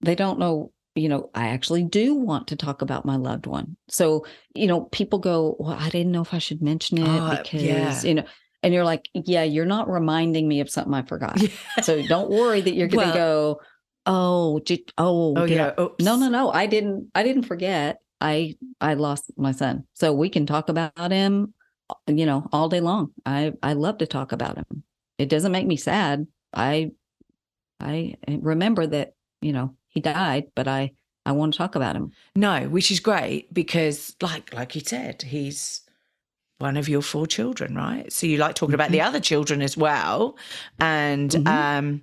[0.00, 3.76] they don't know you know, I actually do want to talk about my loved one.
[3.88, 7.30] So, you know, people go, well, I didn't know if I should mention it oh,
[7.30, 8.02] because, yeah.
[8.02, 8.24] you know,
[8.62, 11.40] and you're like, yeah, you're not reminding me of something I forgot.
[11.40, 11.48] Yeah.
[11.82, 13.60] So don't worry that you're going to well, go,
[14.06, 15.72] oh, did, oh, oh yeah.
[16.00, 16.50] No, no, no.
[16.50, 17.98] I didn't, I didn't forget.
[18.20, 19.84] I, I lost my son.
[19.94, 21.52] So we can talk about him,
[21.90, 23.10] uh, you know, all day long.
[23.26, 24.84] I, I love to talk about him.
[25.18, 26.26] It doesn't make me sad.
[26.54, 26.92] I,
[27.80, 30.92] I eh, remember that, you know, he died, but I,
[31.24, 32.12] I want to talk about him.
[32.36, 35.80] No, which is great because like, like you said, he's,
[36.58, 38.12] one of your four children, right?
[38.12, 39.08] So you like talking about the mm-hmm.
[39.08, 40.38] other children as well.
[40.78, 41.46] And mm-hmm.
[41.46, 42.02] um,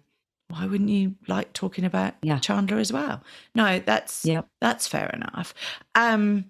[0.49, 2.39] why wouldn't you like talking about yeah.
[2.39, 3.23] Chandler as well?
[3.55, 4.47] No, that's yep.
[4.59, 5.53] that's fair enough.
[5.95, 6.45] Um,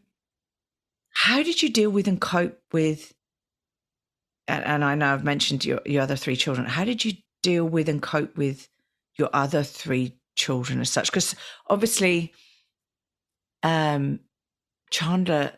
[1.13, 3.13] how did you deal with and cope with?
[4.47, 6.65] And, and I know I've mentioned your your other three children.
[6.65, 7.13] How did you
[7.43, 8.67] deal with and cope with
[9.17, 11.11] your other three children as such?
[11.11, 11.35] Because
[11.67, 12.33] obviously,
[13.63, 14.19] um,
[14.89, 15.53] Chandler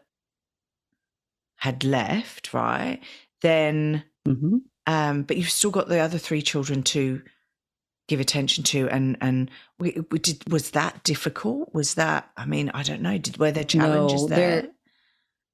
[1.55, 2.99] had left, right?
[3.41, 4.57] Then, mm-hmm.
[4.85, 7.21] um, but you've still got the other three children to
[8.07, 10.51] give attention to, and and we, we did.
[10.51, 11.73] Was that difficult?
[11.73, 12.29] Was that?
[12.35, 13.17] I mean, I don't know.
[13.17, 14.67] Did were there challenges no, there?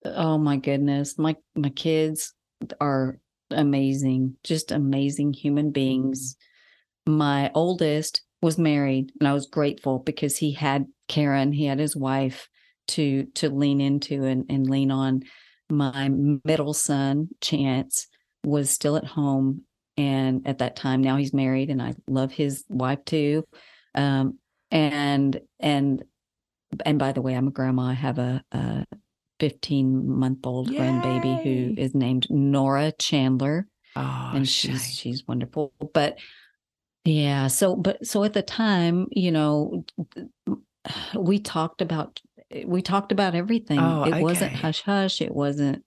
[0.06, 2.34] Oh my goodness, my my kids
[2.82, 3.20] are
[3.52, 6.36] amazing, just amazing human beings.
[7.06, 11.96] My oldest was married, and I was grateful because he had Karen, he had his
[11.96, 12.48] wife
[12.90, 15.24] to to lean into and, and lean on
[15.70, 16.10] my
[16.44, 18.08] middle son, Chance,
[18.44, 19.64] was still at home.
[19.98, 23.46] And at that time, now he's married and I love his wife too.
[23.96, 24.40] Um,
[24.72, 26.04] and, and
[26.86, 27.84] and by the way, I'm a grandma.
[27.84, 28.86] I have a, a
[29.40, 33.68] 15 month old grandbaby who is named Nora Chandler.
[33.96, 35.74] Oh, and she's she's wonderful.
[35.94, 36.20] But
[37.06, 39.86] yeah, so but so at the time, you know,
[41.18, 42.20] we talked about
[42.66, 43.80] we talked about everything.
[43.80, 44.22] Oh, it okay.
[44.22, 45.22] wasn't hush hush.
[45.22, 45.84] It wasn't,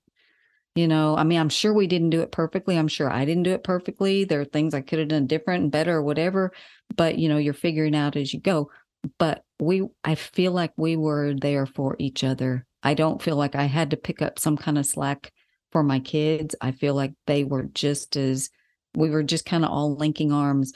[0.74, 2.78] you know, I mean, I'm sure we didn't do it perfectly.
[2.78, 4.24] I'm sure I didn't do it perfectly.
[4.24, 6.52] There are things I could have done different and better or whatever.
[6.94, 8.70] But you know, you're figuring out as you go.
[9.18, 12.66] But we I feel like we were there for each other.
[12.82, 15.32] I don't feel like I had to pick up some kind of slack
[15.72, 16.54] for my kids.
[16.60, 18.50] I feel like they were just as
[18.94, 20.72] we were just kind of all linking arms,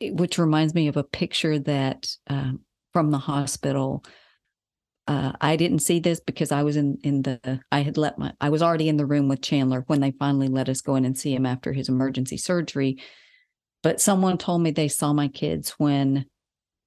[0.00, 2.60] which reminds me of a picture that um,
[2.92, 4.04] from the hospital.
[5.06, 8.32] Uh, I didn't see this because I was in in the I had let my
[8.40, 11.04] I was already in the room with Chandler when they finally let us go in
[11.04, 13.00] and see him after his emergency surgery.
[13.82, 16.26] But someone told me they saw my kids when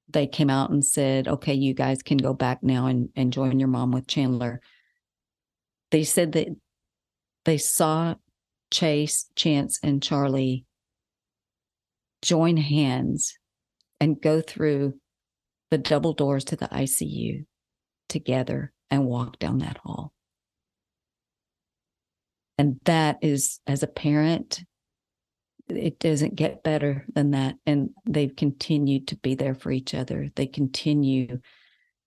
[0.09, 3.59] they came out and said, okay, you guys can go back now and, and join
[3.59, 4.61] your mom with Chandler.
[5.91, 6.47] They said that
[7.45, 8.15] they saw
[8.71, 10.65] Chase, Chance, and Charlie
[12.23, 13.37] join hands
[13.99, 14.95] and go through
[15.69, 17.45] the double doors to the ICU
[18.09, 20.13] together and walk down that hall.
[22.57, 24.61] And that is, as a parent,
[25.67, 27.55] it doesn't get better than that.
[27.65, 30.29] And they've continued to be there for each other.
[30.35, 31.39] They continue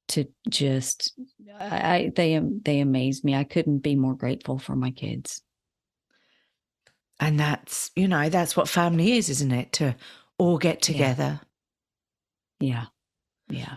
[0.08, 1.18] to just,
[1.58, 3.34] I, they, they amaze me.
[3.34, 5.42] I couldn't be more grateful for my kids.
[7.18, 9.72] And that's, you know, that's what family is, isn't it?
[9.74, 9.96] To
[10.38, 11.40] all get together.
[12.60, 12.86] Yeah.
[13.48, 13.76] Yeah.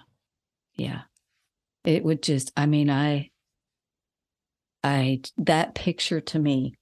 [0.76, 1.02] Yeah.
[1.86, 3.32] It would just, I mean, I,
[4.84, 6.74] I, that picture to me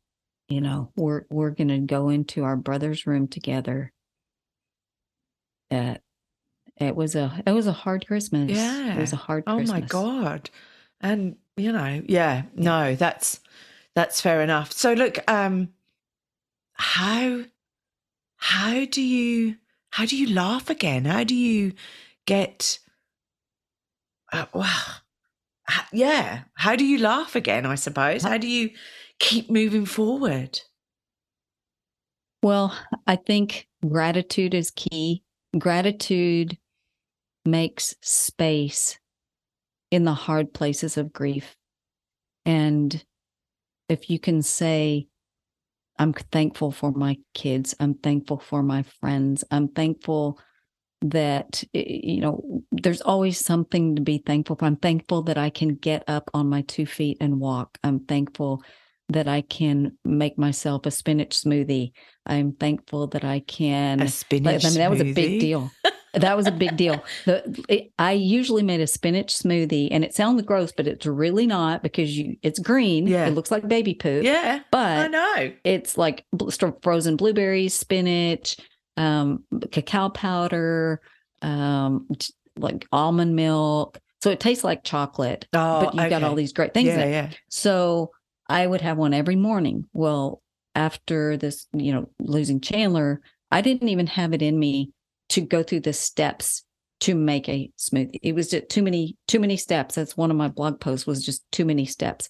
[0.49, 3.91] you know we're we're going to go into our brother's room together
[5.71, 5.95] uh,
[6.77, 9.81] it was a it was a hard christmas yeah it was a hard oh christmas.
[9.81, 10.49] my god
[11.01, 13.39] and you know yeah no that's
[13.95, 15.69] that's fair enough so look um
[16.77, 17.43] how
[18.37, 19.55] how do you
[19.91, 21.73] how do you laugh again how do you
[22.25, 22.79] get
[24.31, 25.01] uh, well
[25.91, 28.69] yeah how do you laugh again i suppose how do you
[29.19, 30.61] keep moving forward?
[32.43, 35.23] Well, I think gratitude is key.
[35.57, 36.57] Gratitude
[37.45, 38.99] makes space
[39.89, 41.55] in the hard places of grief.
[42.45, 43.03] And
[43.89, 45.07] if you can say,
[45.99, 50.39] I'm thankful for my kids, I'm thankful for my friends, I'm thankful
[51.01, 55.75] that you know there's always something to be thankful for i'm thankful that i can
[55.75, 58.63] get up on my two feet and walk i'm thankful
[59.09, 61.91] that I can make myself a spinach smoothie.
[62.25, 64.01] I'm thankful that I can.
[64.01, 65.71] A spinach I mean, that was a big deal.
[66.21, 67.03] That was a big deal.
[67.25, 71.47] The, it, I usually made a spinach smoothie, and it sounds gross, but it's really
[71.47, 73.07] not because you it's green.
[73.07, 74.23] Yeah, it looks like baby poop.
[74.23, 76.25] Yeah, but I know it's like
[76.81, 78.57] frozen blueberries, spinach,
[78.95, 81.01] um, cacao powder,
[81.41, 82.07] um,
[82.57, 83.99] like almond milk.
[84.21, 86.09] So it tastes like chocolate, oh, but you've okay.
[86.09, 86.87] got all these great things.
[86.87, 87.29] Yeah, yeah.
[87.49, 88.11] So
[88.49, 89.85] I would have one every morning.
[89.93, 90.41] Well,
[90.73, 94.91] after this, you know, losing Chandler, I didn't even have it in me
[95.29, 96.63] to go through the steps
[97.01, 98.19] to make a smoothie.
[98.23, 99.95] It was just too many, too many steps.
[99.95, 102.29] That's one of my blog posts was just too many steps.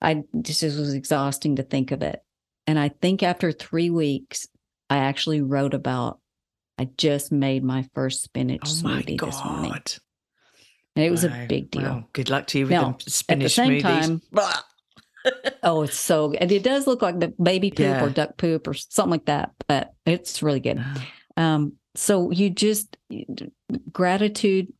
[0.00, 2.20] I just it was exhausting to think of it.
[2.66, 4.48] And I think after three weeks,
[4.88, 6.20] I actually wrote about
[6.78, 9.28] I just made my first spinach oh smoothie God.
[9.28, 9.72] this morning.
[10.96, 11.44] And it was wow.
[11.44, 11.82] a big deal.
[11.82, 12.04] Wow.
[12.12, 14.22] Good luck to you with now, the spinach at the same smoothies.
[14.32, 14.52] time,
[15.62, 18.04] oh, it's so and it does look like the baby poop Yeah.
[18.04, 20.82] or duck poop or something like that, but it's really good.
[21.36, 22.96] Um, so you just
[23.92, 24.72] gratitude,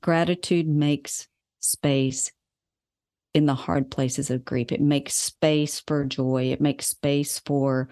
[0.00, 1.28] gratitude makes
[1.58, 2.32] space
[3.34, 4.72] in the hard places of grief.
[4.72, 6.44] It makes space for joy.
[6.44, 7.90] It makes space for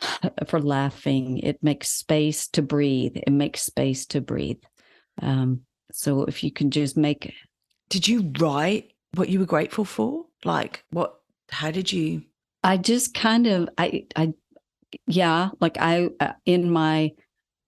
[0.48, 1.38] for laughing.
[1.38, 3.12] It makes space to breathe.
[3.14, 4.64] It makes space to breathe.
[5.22, 5.60] Um,
[5.92, 7.32] so if you can just make
[7.90, 10.26] Did you write what you were grateful for?
[10.44, 12.24] Like what how did you
[12.64, 14.34] I just kind of I I
[15.06, 17.12] yeah, like I uh, in my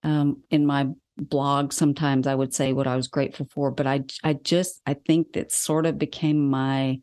[0.03, 4.03] um in my blog sometimes I would say what I was grateful for, but I
[4.23, 6.99] I just I think that sort of became my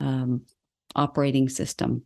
[0.00, 0.42] um
[0.94, 2.02] operating system.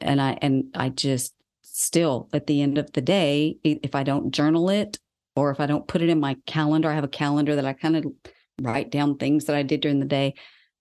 [0.00, 4.30] And I and I just still at the end of the day if I don't
[4.30, 4.98] journal it
[5.36, 7.72] or if I don't put it in my calendar, I have a calendar that I
[7.72, 8.04] kind of
[8.60, 10.34] write down things that I did during the day.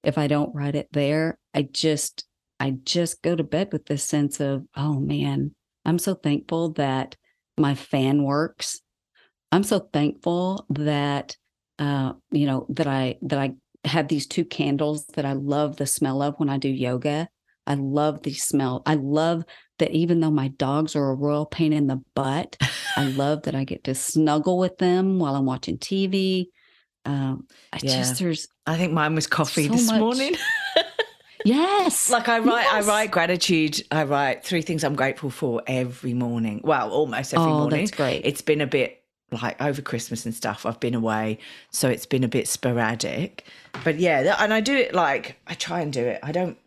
[0.03, 2.25] If I don't write it there, I just
[2.59, 5.55] I just go to bed with this sense of, oh man,
[5.85, 7.15] I'm so thankful that
[7.57, 8.81] my fan works.
[9.51, 11.37] I'm so thankful that
[11.79, 13.53] uh, you know, that I that I
[13.85, 17.27] have these two candles that I love the smell of when I do yoga.
[17.65, 18.83] I love the smell.
[18.85, 19.43] I love
[19.79, 22.57] that even though my dogs are a royal pain in the butt,
[22.95, 26.47] I love that I get to snuggle with them while I'm watching TV.
[27.05, 27.97] Um, I yeah.
[27.97, 28.47] just there's.
[28.65, 29.99] I think mine was coffee so this much.
[29.99, 30.35] morning.
[31.43, 32.85] yes, like I write, yes.
[32.85, 33.83] I write gratitude.
[33.91, 36.61] I write three things I'm grateful for every morning.
[36.63, 37.85] Well, almost every oh, morning.
[37.85, 38.21] That's great.
[38.25, 40.65] It's been a bit like over Christmas and stuff.
[40.65, 41.39] I've been away,
[41.71, 43.45] so it's been a bit sporadic.
[43.83, 46.19] But yeah, and I do it like I try and do it.
[46.23, 46.57] I don't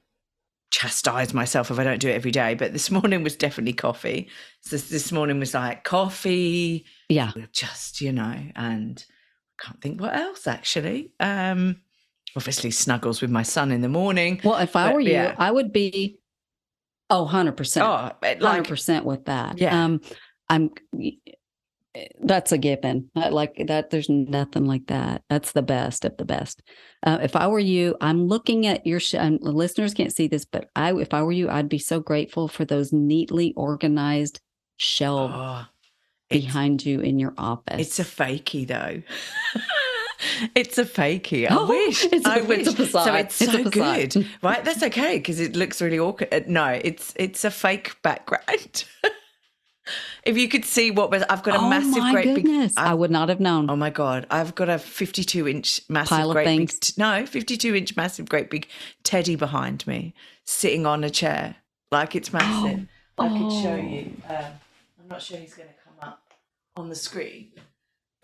[0.76, 2.54] chastise myself if I don't do it every day.
[2.54, 4.28] But this morning was definitely coffee.
[4.60, 6.84] So this, this morning was like coffee.
[7.08, 7.32] Yeah.
[7.52, 9.04] Just, you know, and
[9.58, 11.12] I can't think what else actually.
[11.20, 11.80] Um,
[12.36, 14.40] obviously snuggles with my son in the morning.
[14.44, 15.34] Well, if I but, were you, yeah.
[15.38, 16.18] I would be
[17.10, 17.82] oh 100%.
[17.82, 19.58] Oh, like, 100% with that.
[19.58, 19.84] Yeah.
[19.84, 20.00] Um,
[20.48, 20.70] I'm
[22.20, 23.10] that's a given.
[23.14, 25.22] like that, there's nothing like that.
[25.28, 26.62] That's the best of the best.
[27.02, 30.68] Uh, if I were you, I'm looking at your sh- listeners can't see this, but
[30.76, 34.40] I, if I were you, I'd be so grateful for those neatly organized
[34.76, 35.66] shelves oh,
[36.28, 37.80] behind you in your office.
[37.80, 39.02] It's a fakey though.
[40.54, 41.50] it's a fakey.
[41.50, 42.04] I oh, wish.
[42.04, 42.66] It's a, I wish.
[42.66, 43.04] It's a facade.
[43.04, 44.64] So it's, it's so good, right?
[44.64, 46.32] That's okay because it looks really awkward.
[46.32, 48.84] Uh, no, it's it's a fake background.
[50.24, 52.74] If you could see what was, I've got a oh massive, my great goodness.
[52.74, 52.84] big.
[52.84, 53.70] I, I would not have known.
[53.70, 54.26] Oh my god!
[54.28, 56.98] I've got a fifty-two inch massive, Pile great of big.
[56.98, 58.66] No, fifty-two inch massive, great big
[59.04, 60.14] teddy behind me,
[60.44, 61.54] sitting on a chair,
[61.92, 62.88] like it's massive.
[63.18, 63.24] Oh.
[63.24, 64.16] I could show you.
[64.28, 64.44] Um,
[65.00, 66.34] I'm not sure he's going to come up
[66.74, 67.52] on the screen.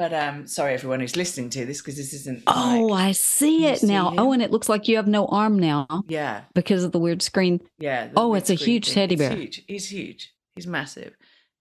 [0.03, 2.43] But um, sorry everyone who's listening to this because this isn't.
[2.49, 4.11] Oh, like, I see it now.
[4.11, 5.87] See oh, and it looks like you have no arm now.
[6.09, 6.41] Yeah.
[6.55, 7.61] Because of the weird screen.
[7.79, 8.09] Yeah.
[8.17, 8.95] Oh, it's a huge thing.
[8.95, 9.31] teddy bear.
[9.31, 9.65] He's huge.
[9.69, 10.35] He's huge.
[10.57, 11.17] He's massive.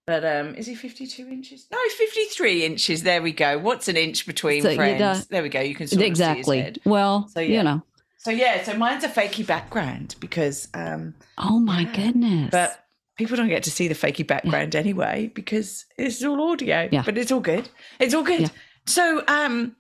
[0.08, 1.68] But um, is he 52 inches?
[1.72, 3.04] No, 53 inches.
[3.04, 3.60] There we go.
[3.60, 5.00] What's an inch between so, friends?
[5.00, 5.60] Yeah, there we go.
[5.60, 6.78] You can sort exactly.
[6.84, 7.58] Well, so, yeah.
[7.58, 7.84] you know.
[8.18, 11.96] So yeah, so mine's a fakey background because um Oh my yeah.
[11.96, 12.50] goodness.
[12.52, 12.81] But
[13.22, 14.80] people don't get to see the fakey background yeah.
[14.80, 16.90] anyway because it's all audio.
[16.92, 17.04] Yeah.
[17.06, 17.70] But it's all good.
[18.00, 18.50] It's all good.
[18.88, 19.76] So um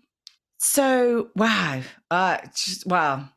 [0.59, 1.81] so wow.
[2.11, 3.29] Uh just wow.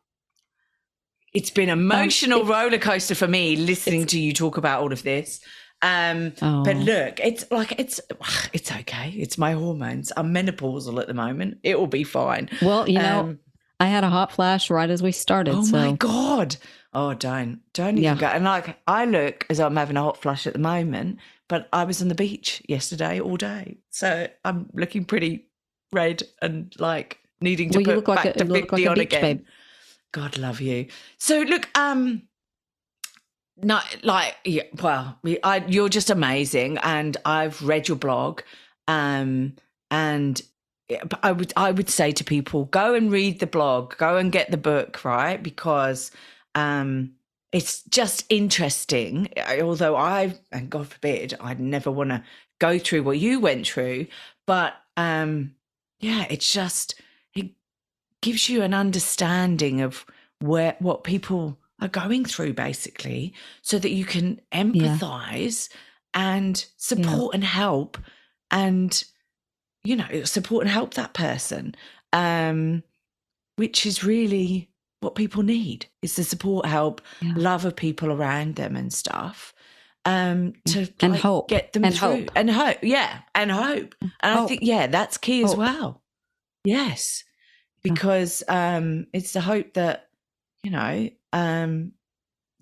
[1.32, 4.92] It's been emotional um, it, roller coaster for me listening to you talk about all
[4.92, 5.40] of this.
[5.80, 6.64] Um, oh.
[6.64, 8.00] But look, it's like it's
[8.52, 9.10] it's okay.
[9.16, 10.12] It's my hormones.
[10.16, 11.58] I'm menopausal at the moment.
[11.62, 12.50] It will be fine.
[12.60, 13.36] Well, you um, know,
[13.80, 15.54] I had a hot flash right as we started.
[15.54, 15.76] Oh so.
[15.76, 16.56] my god!
[16.94, 18.14] Oh, don't don't even yeah.
[18.14, 18.26] go.
[18.26, 21.18] And like, I look as I'm having a hot flush at the moment,
[21.48, 25.46] but I was on the beach yesterday all day, so I'm looking pretty
[25.92, 29.36] red and like needing to well, put back like a, to fifty like on again.
[29.38, 29.46] Babe.
[30.12, 30.86] God love you.
[31.18, 32.22] So look, um,
[33.56, 38.42] no, like, yeah, well, I, you're just amazing, and I've read your blog,
[38.86, 39.54] um,
[39.90, 40.40] and
[41.22, 44.50] I would I would say to people, go and read the blog, go and get
[44.50, 45.42] the book, right?
[45.42, 46.10] Because
[46.54, 47.12] um,
[47.52, 49.28] it's just interesting.
[49.62, 52.24] Although I, and God forbid, I'd never want to
[52.58, 54.06] go through what you went through,
[54.46, 55.54] but um,
[56.00, 57.00] yeah, it's just
[57.34, 57.50] it
[58.20, 60.04] gives you an understanding of
[60.40, 66.36] where what people are going through basically so that you can empathize yeah.
[66.36, 67.36] and support yeah.
[67.36, 67.98] and help
[68.50, 69.04] and
[69.82, 71.74] you know support and help that person
[72.12, 72.82] um
[73.56, 74.70] which is really
[75.04, 77.32] what people need is the support help yeah.
[77.36, 79.54] love of people around them and stuff
[80.06, 83.94] um to and like, hope get them and through hope and hope yeah and hope
[84.00, 84.44] and hope.
[84.44, 85.50] i think yeah that's key hope.
[85.50, 86.02] as well
[86.64, 87.24] yes
[87.82, 90.08] because um it's the hope that
[90.62, 91.92] you know um,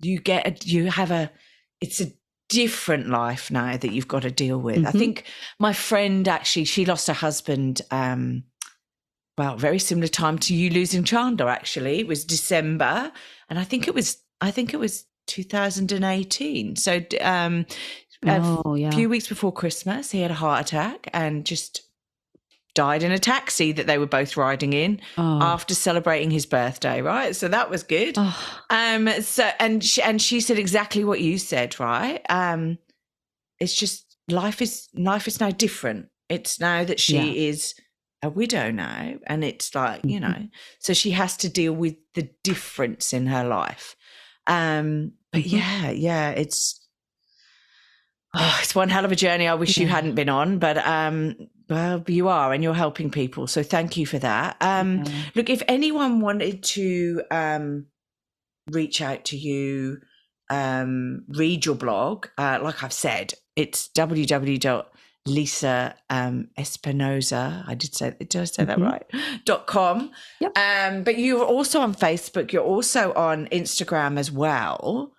[0.01, 1.31] you get a, you have a
[1.79, 2.11] it's a
[2.49, 4.77] different life now that you've got to deal with.
[4.77, 4.87] Mm-hmm.
[4.87, 5.23] I think
[5.59, 8.43] my friend actually she lost her husband um
[9.37, 11.99] well, very similar time to you losing Chandler actually.
[11.99, 13.11] It was December
[13.49, 16.75] and I think it was I think it was 2018.
[16.75, 17.65] So um
[18.25, 18.91] oh, a yeah.
[18.91, 21.81] few weeks before Christmas he had a heart attack and just
[22.75, 25.39] died in a taxi that they were both riding in oh.
[25.41, 28.61] after celebrating his birthday right so that was good oh.
[28.71, 32.79] um so and she, and she said exactly what you said right um
[33.59, 37.49] it's just life is life is now different it's now that she yeah.
[37.49, 37.75] is
[38.23, 40.31] a widow now and it's like you mm-hmm.
[40.31, 40.47] know
[40.79, 43.95] so she has to deal with the difference in her life
[44.47, 45.57] um but mm-hmm.
[45.57, 46.79] yeah yeah it's
[48.35, 49.47] Oh, it's one hell of a journey.
[49.47, 51.35] I wish you hadn't been on, but um,
[51.69, 53.45] well, you are, and you're helping people.
[53.45, 54.57] So thank you for that.
[54.59, 55.11] Um, yeah.
[55.35, 57.85] Look, if anyone wanted to um,
[58.71, 59.99] reach out to you,
[60.49, 64.85] um, read your blog, uh, like I've said, it's www
[65.25, 67.63] Lisa um, Espinoza.
[67.65, 68.87] I did say, did I say that mm-hmm.
[68.87, 69.05] right?
[69.45, 70.11] Dot com.
[70.41, 70.57] Yep.
[70.57, 72.51] Um, but you're also on Facebook.
[72.51, 75.13] You're also on Instagram as well.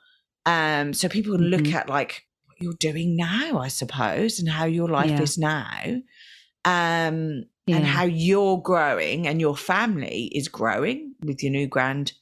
[0.45, 1.77] Um, so people can look mm-hmm.
[1.77, 5.23] at like what you're doing now, I suppose, and how your life yeah.
[5.23, 6.03] is now.
[6.67, 7.77] Um, yeah.
[7.77, 12.13] and how you're growing and your family is growing with your new grand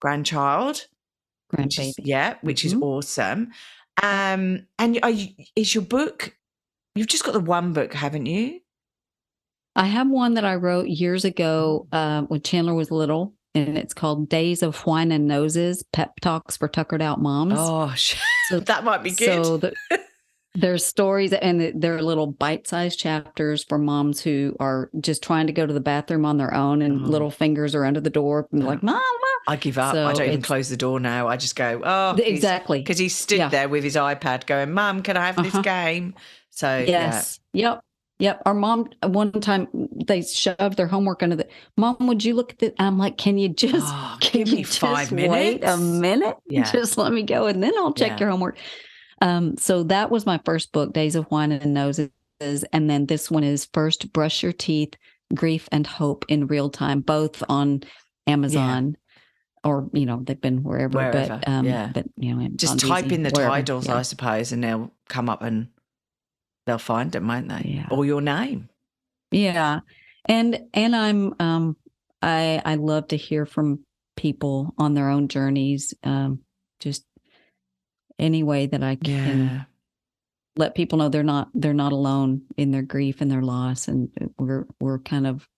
[0.00, 0.86] grandchild.
[1.54, 1.64] Grandbaby.
[1.64, 2.76] Which is, yeah, which mm-hmm.
[2.76, 3.52] is awesome.
[4.02, 6.34] Um, and are you, is your book
[6.94, 8.60] You've just got the one book, haven't you?
[9.76, 13.94] I have one that I wrote years ago uh, when Chandler was little, and it's
[13.94, 17.54] called Days of Wine and Noses Pep Talks for Tuckered Out Moms.
[17.56, 17.92] Oh,
[18.48, 19.44] so that might be good.
[19.44, 19.72] So the,
[20.54, 25.52] there's stories, and they're little bite sized chapters for moms who are just trying to
[25.52, 27.08] go to the bathroom on their own, and oh.
[27.08, 29.00] little fingers are under the door, and like, Mom,
[29.46, 29.94] I give up.
[29.94, 31.28] So I don't even close the door now.
[31.28, 32.80] I just go, oh, exactly.
[32.80, 33.48] Because he stood yeah.
[33.48, 35.50] there with his iPad going, Mum, can I have uh-huh.
[35.50, 36.14] this game?
[36.50, 37.70] So yes, yeah.
[37.70, 37.84] yep.
[38.20, 38.42] Yep.
[38.44, 41.48] Our mom, one time they shoved their homework under the
[41.78, 42.74] mom, would you look at that?
[42.78, 45.32] I'm like, can you just oh, can give me five minutes?
[45.32, 46.36] Wait a minute?
[46.50, 46.70] Yeah.
[46.70, 48.18] Just let me go and then I'll check yeah.
[48.20, 48.58] your homework.
[49.20, 52.10] Um, so that was my first book, Days of Wine and Noses.
[52.40, 54.94] And then this one is First Brush Your Teeth,
[55.34, 57.82] Grief and Hope in Real Time, both on
[58.26, 58.90] Amazon.
[58.90, 58.96] Yeah.
[59.62, 61.28] Or you know they've been wherever, wherever.
[61.28, 61.90] but um, yeah.
[61.92, 63.50] but you know just type in the wherever.
[63.50, 65.68] titles, I suppose, and they'll come up and
[66.70, 67.62] they'll find it, won't they?
[67.74, 67.88] Yeah.
[67.90, 68.68] Or your name.
[69.32, 69.80] Yeah.
[70.24, 71.76] And and I'm um
[72.22, 73.84] I I love to hear from
[74.16, 75.92] people on their own journeys.
[76.04, 76.42] Um
[76.78, 77.04] just
[78.20, 79.62] any way that I can yeah.
[80.56, 83.88] let people know they're not they're not alone in their grief and their loss.
[83.88, 85.48] And we're we're kind of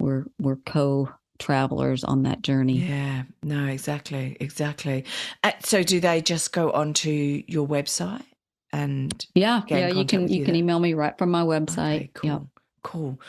[0.00, 2.78] we're we're co travelers on that journey.
[2.78, 5.04] Yeah, no, exactly, exactly.
[5.44, 8.24] Uh, so, do they just go onto your website?
[8.72, 11.96] And yeah yeah you can you, you can email me right from my website.
[11.96, 12.30] Okay, cool.
[12.30, 12.42] Yep.
[12.82, 13.20] cool.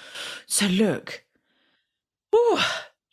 [0.45, 1.23] So look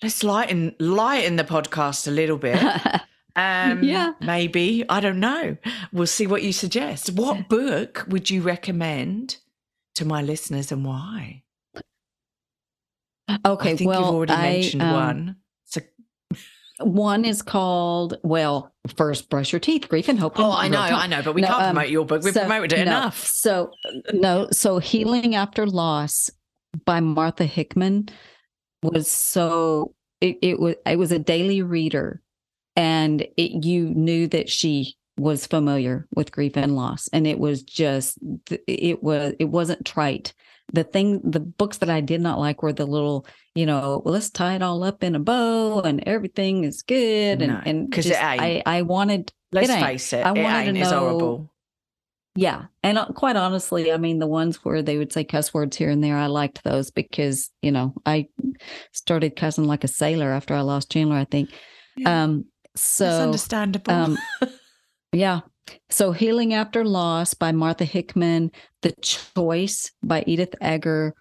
[0.03, 2.63] let's lighten lighten the podcast a little bit.
[3.37, 4.15] Um yeah.
[4.21, 5.57] maybe i don't know.
[5.93, 7.11] We'll see what you suggest.
[7.11, 9.37] What book would you recommend
[9.95, 11.45] to my listeners and why?
[13.47, 15.37] Okay I think well you've already I, mentioned um, one
[16.81, 20.39] one is called, well, First Brush Your Teeth, Grief and Hope.
[20.39, 22.23] Oh, I know, I know, but we no, can't um, promote your book.
[22.23, 23.25] We've so, promoted it no, enough.
[23.27, 23.73] So,
[24.13, 26.31] no, so Healing After Loss
[26.85, 28.09] by Martha Hickman
[28.83, 32.23] was so, it, it was, it was a daily reader
[32.77, 37.63] and it, you knew that she was familiar with grief and loss and it was
[37.63, 38.19] just
[38.67, 40.33] it was it wasn't trite
[40.73, 44.15] the thing the books that i did not like were the little you know well,
[44.15, 47.91] let's tie it all up in a bow and everything is good and no, and
[47.91, 51.53] because i i wanted let's it face it i wanted it to know horrible
[52.37, 55.77] yeah and uh, quite honestly i mean the ones where they would say cuss words
[55.77, 58.27] here and there i liked those because you know i
[58.93, 61.51] started cussing like a sailor after i lost chandler i think
[61.97, 62.23] yeah.
[62.23, 62.45] um
[62.77, 64.19] so That's understandable um,
[65.13, 65.41] Yeah.
[65.89, 68.51] So Healing After Loss by Martha Hickman,
[68.83, 71.15] The Choice by Edith Eger.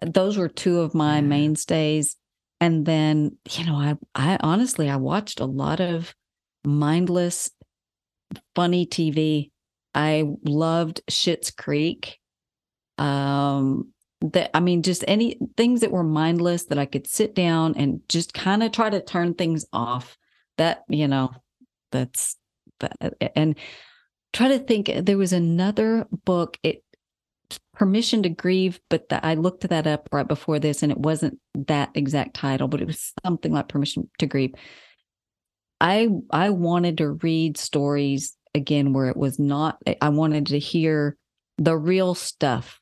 [0.00, 2.16] Those were two of my mainstays.
[2.60, 6.14] And then, you know, I I honestly I watched a lot of
[6.64, 7.50] mindless
[8.54, 9.50] funny TV.
[9.94, 12.18] I loved Schitt's Creek.
[12.98, 17.74] Um that I mean just any things that were mindless that I could sit down
[17.76, 20.16] and just kind of try to turn things off.
[20.56, 21.30] That, you know,
[21.92, 22.36] that's
[22.80, 23.56] that, and
[24.32, 26.82] try to think there was another book it
[27.74, 31.38] permission to grieve but the, i looked that up right before this and it wasn't
[31.54, 34.54] that exact title but it was something like permission to grieve.
[35.80, 41.16] I i wanted to read stories again where it was not i wanted to hear
[41.58, 42.80] the real stuff.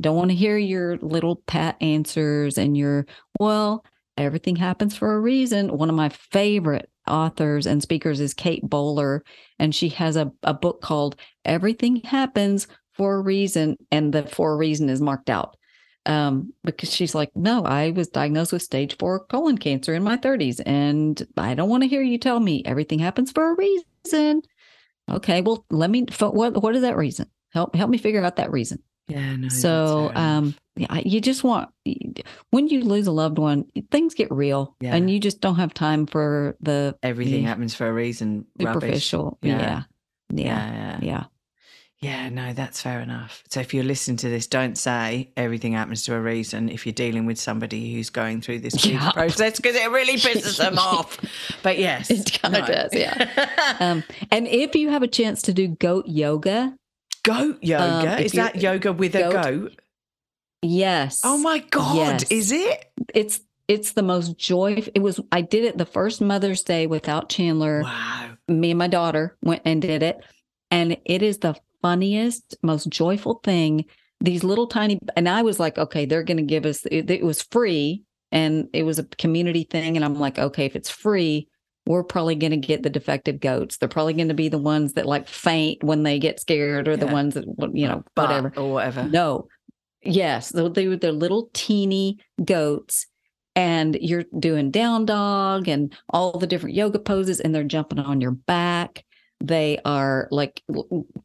[0.00, 3.06] Don't want to hear your little pat answers and your
[3.38, 3.84] well
[4.16, 9.24] everything happens for a reason one of my favorite authors and speakers is Kate Bowler,
[9.58, 14.52] and she has a, a book called Everything Happens for a Reason, and the for
[14.52, 15.56] a reason is marked out.
[16.06, 20.16] Um, because she's like, No, I was diagnosed with stage four colon cancer in my
[20.16, 24.42] 30s, and I don't want to hear you tell me everything happens for a reason.
[25.10, 27.26] Okay, well, let me what what is that reason?
[27.52, 28.82] Help help me figure out that reason.
[29.08, 29.36] Yeah.
[29.36, 31.70] No, so, um, yeah, you just want
[32.50, 34.94] when you lose a loved one, things get real, yeah.
[34.96, 38.46] and you just don't have time for the everything the happens for a reason.
[38.58, 39.58] Superficial, yeah.
[39.58, 39.82] Yeah.
[40.30, 41.24] yeah, yeah, yeah,
[42.00, 42.28] yeah.
[42.28, 43.44] No, that's fair enough.
[43.50, 46.68] So if you're listening to this, don't say everything happens to a reason.
[46.68, 49.12] If you're dealing with somebody who's going through this yeah.
[49.12, 51.20] process, because it really pisses them off.
[51.62, 52.74] But yes, it kind of no.
[52.74, 52.94] does.
[52.94, 53.76] Yeah.
[53.80, 54.02] um,
[54.32, 56.74] and if you have a chance to do goat yoga,
[57.24, 58.12] Goat yoga?
[58.14, 59.80] Um, is that yoga with goat, a goat?
[60.62, 61.20] Yes.
[61.24, 62.30] Oh my god, yes.
[62.30, 62.90] is it?
[63.14, 64.92] It's it's the most joyful.
[64.94, 65.20] It was.
[65.32, 67.82] I did it the first Mother's Day without Chandler.
[67.82, 68.36] Wow.
[68.48, 70.22] Me and my daughter went and did it,
[70.70, 73.86] and it is the funniest, most joyful thing.
[74.20, 76.84] These little tiny, and I was like, okay, they're going to give us.
[76.86, 78.02] It, it was free,
[78.32, 81.48] and it was a community thing, and I'm like, okay, if it's free,
[81.86, 83.76] we're probably going to get the defective goats.
[83.76, 86.92] They're probably going to be the ones that like faint when they get scared, or
[86.92, 86.96] yeah.
[86.96, 89.04] the ones that you know, whatever or whatever.
[89.04, 89.48] No,
[90.02, 93.06] yes, they were the little teeny goats
[93.56, 98.20] and you're doing down dog and all the different yoga poses and they're jumping on
[98.20, 99.04] your back
[99.40, 100.62] they are like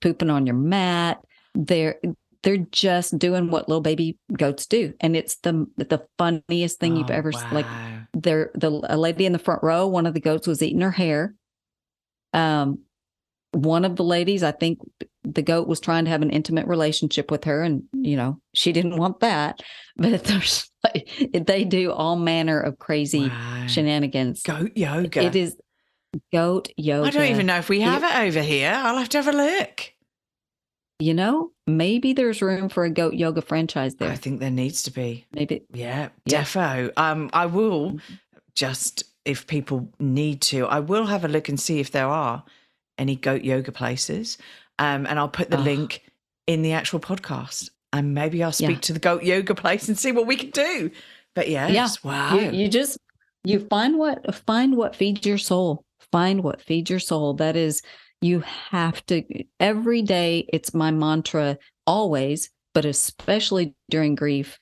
[0.01, 1.19] pooping on your mat
[1.55, 1.99] they're
[2.43, 6.99] they're just doing what little baby goats do and it's the the funniest thing oh,
[6.99, 7.49] you've ever wow.
[7.51, 7.65] like
[8.13, 10.91] they're the a lady in the front row one of the goats was eating her
[10.91, 11.35] hair.
[12.33, 12.79] Um
[13.51, 14.77] one of the ladies i think
[15.23, 18.71] the goat was trying to have an intimate relationship with her and you know she
[18.71, 19.59] didn't want that
[19.97, 23.67] but there's like, they do all manner of crazy wow.
[23.67, 24.43] shenanigans.
[24.43, 25.23] Goat yoga.
[25.23, 25.57] It is
[26.31, 28.71] goat yoga i don't even know if we have it, it over here.
[28.73, 29.93] I'll have to have a look
[30.99, 34.83] you know maybe there's room for a goat yoga franchise there i think there needs
[34.83, 36.41] to be maybe yeah, yeah.
[36.43, 38.13] defo um i will mm-hmm.
[38.53, 42.43] just if people need to i will have a look and see if there are
[42.97, 44.37] any goat yoga places
[44.79, 45.61] um, and I'll put the oh.
[45.61, 46.03] link
[46.47, 47.69] in the actual podcast.
[47.91, 48.79] And maybe I'll speak yeah.
[48.81, 50.91] to the goat yoga place and see what we can do.
[51.35, 52.35] But yes, yeah, wow.
[52.35, 52.97] You, you just
[53.43, 55.83] you find what find what feeds your soul.
[56.11, 57.33] Find what feeds your soul.
[57.33, 57.81] That is,
[58.21, 59.23] you have to
[59.59, 60.47] every day.
[60.51, 61.57] It's my mantra
[61.87, 64.59] always, but especially during grief.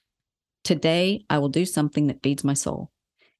[0.63, 2.91] Today, I will do something that feeds my soul.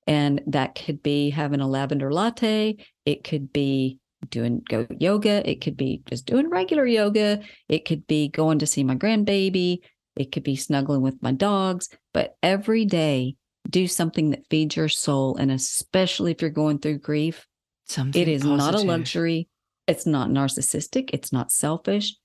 [0.08, 2.78] And that could be having a lavender latte.
[3.06, 4.00] It could be
[4.30, 5.48] doing goat yoga.
[5.48, 7.42] It could be just doing regular yoga.
[7.68, 9.80] It could be going to see my grandbaby.
[10.16, 11.90] It could be snuggling with my dogs.
[12.14, 13.36] But every day,
[13.70, 15.36] do something that feeds your soul.
[15.36, 17.46] And especially if you're going through grief,
[17.88, 18.58] something it is positive.
[18.58, 19.50] not a luxury.
[19.88, 21.10] It's not narcissistic.
[21.14, 22.16] It's not selfish.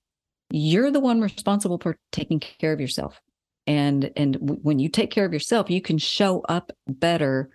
[0.51, 3.21] You're the one responsible for taking care of yourself.
[3.67, 7.51] And and w- when you take care of yourself, you can show up better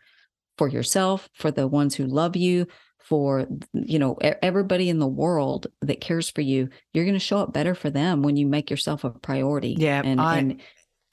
[0.57, 2.67] for yourself, for the ones who love you,
[3.07, 7.37] for you know everybody in the world that cares for you you're going to show
[7.37, 10.61] up better for them when you make yourself a priority yeah and I, and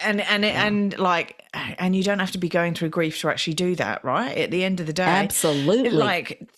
[0.01, 0.66] and and, yeah.
[0.66, 4.05] and like and you don't have to be going through grief to actually do that
[4.05, 6.51] right at the end of the day absolutely like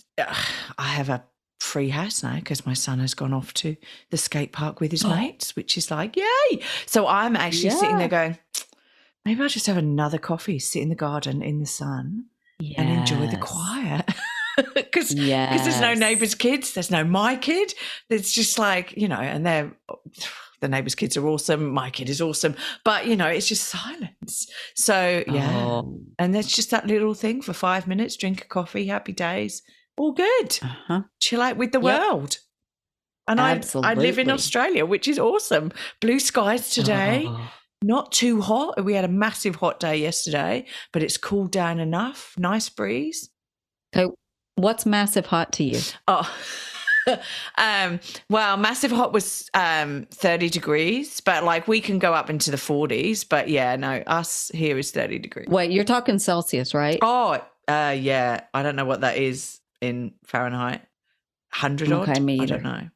[0.78, 1.22] i have a
[1.58, 3.76] free house now because my son has gone off to
[4.10, 5.08] the skate park with his oh.
[5.08, 7.76] mates which is like yay so i'm actually yeah.
[7.76, 8.38] sitting there going
[9.24, 12.26] maybe i'll just have another coffee sit in the garden in the sun
[12.58, 12.74] yes.
[12.78, 14.04] and enjoy the quiet
[14.74, 15.64] because yes.
[15.64, 17.74] there's no neighbors' kids, there's no my kid.
[18.08, 19.72] It's just like you know, and they're
[20.60, 21.68] the neighbors' kids are awesome.
[21.68, 24.50] My kid is awesome, but you know, it's just silence.
[24.74, 26.00] So yeah, oh.
[26.18, 29.62] and there's just that little thing for five minutes, drink a coffee, happy days,
[29.96, 30.58] all good.
[30.62, 31.02] Uh-huh.
[31.20, 32.00] Chill out with the yep.
[32.00, 32.38] world.
[33.28, 35.72] And I, I live in Australia, which is awesome.
[36.00, 37.24] Blue skies today.
[37.26, 37.52] Oh.
[37.82, 38.84] Not too hot.
[38.84, 42.34] We had a massive hot day yesterday, but it's cooled down enough.
[42.38, 43.28] Nice breeze.
[43.94, 44.14] So
[44.56, 45.80] What's massive hot to you?
[46.08, 46.34] Oh,
[47.58, 52.50] um, well, massive hot was um, 30 degrees, but like we can go up into
[52.50, 53.28] the 40s.
[53.28, 55.48] But yeah, no, us here is 30 degrees.
[55.48, 56.98] Wait, you're talking Celsius, right?
[57.02, 57.38] Oh,
[57.68, 58.44] uh, yeah.
[58.54, 60.80] I don't know what that is in Fahrenheit.
[61.50, 62.22] 100 okay, odd?
[62.22, 62.88] Me I don't know.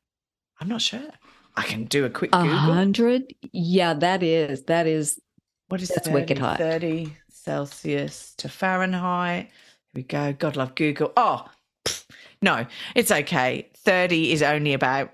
[0.61, 1.11] I'm not sure.
[1.57, 2.49] I can do a quick Google.
[2.49, 3.35] 100?
[3.53, 4.65] Yeah, that is.
[4.65, 5.21] That is.
[5.69, 6.59] What is that's 30, wicked hot?
[6.59, 9.53] 30 Celsius to Fahrenheit Here
[9.95, 10.33] we go.
[10.33, 11.13] God love Google.
[11.17, 11.47] Oh,
[11.85, 12.05] pff,
[12.43, 13.69] no, it's okay.
[13.77, 15.13] 30 is only about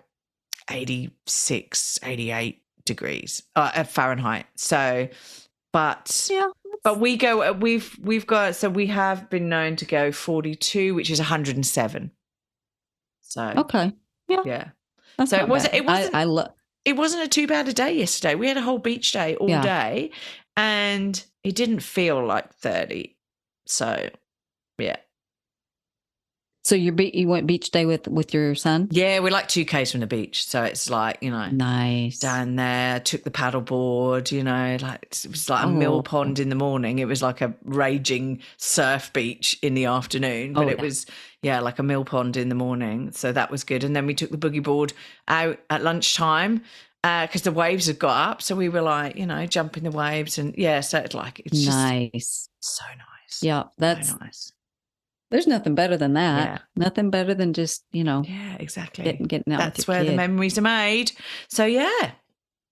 [0.70, 4.46] 86, 88 degrees uh, Fahrenheit.
[4.56, 5.08] So,
[5.72, 6.48] but yeah,
[6.82, 7.42] but we go.
[7.42, 12.10] Uh, we've we've got so we have been known to go 42, which is 107.
[13.20, 13.92] So okay,
[14.28, 14.68] yeah, yeah.
[15.18, 15.74] That's so it wasn't.
[15.74, 16.14] It wasn't.
[16.14, 16.52] I, I lo-
[16.84, 18.34] it wasn't a too bad a day yesterday.
[18.34, 19.62] We had a whole beach day all yeah.
[19.62, 20.10] day,
[20.56, 23.16] and it didn't feel like 30.
[23.66, 24.10] So
[24.78, 24.96] yeah.
[26.66, 28.88] So you be- you went beach day with with your son?
[28.90, 32.56] Yeah, we're like two k's from the beach, so it's like you know, nice down
[32.56, 32.98] there.
[32.98, 35.70] Took the paddle board, you know, like it was like a oh.
[35.70, 36.98] mill pond in the morning.
[36.98, 40.82] It was like a raging surf beach in the afternoon, but oh, it yeah.
[40.82, 41.06] was
[41.40, 43.12] yeah, like a mill pond in the morning.
[43.12, 43.84] So that was good.
[43.84, 44.92] And then we took the boogie board
[45.28, 46.64] out at lunchtime
[47.00, 48.42] because uh, the waves had got up.
[48.42, 51.64] So we were like, you know, jumping the waves and yeah, so it's like it's
[51.64, 53.40] nice, so nice.
[53.40, 54.52] Yeah, that's so nice.
[55.30, 56.46] There's nothing better than that.
[56.46, 56.58] Yeah.
[56.76, 59.04] Nothing better than just, you know, yeah, exactly.
[59.04, 59.58] Getting, getting out.
[59.58, 60.12] That's where kid.
[60.12, 61.12] the memories are made.
[61.48, 62.12] So, yeah,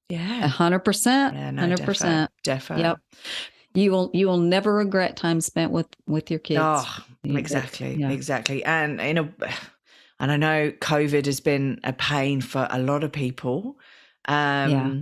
[0.09, 0.47] Yeah.
[0.47, 1.37] hundred percent.
[1.37, 2.31] Hundred percent.
[2.45, 2.85] Definitely.
[2.85, 2.99] Yep.
[3.75, 6.61] You will you will never regret time spent with with your kids.
[6.63, 7.97] Oh, exactly.
[7.97, 8.11] Yeah.
[8.11, 8.65] Exactly.
[8.65, 9.29] And you know
[10.21, 13.77] and I know COVID has been a pain for a lot of people.
[14.27, 14.95] Um yeah.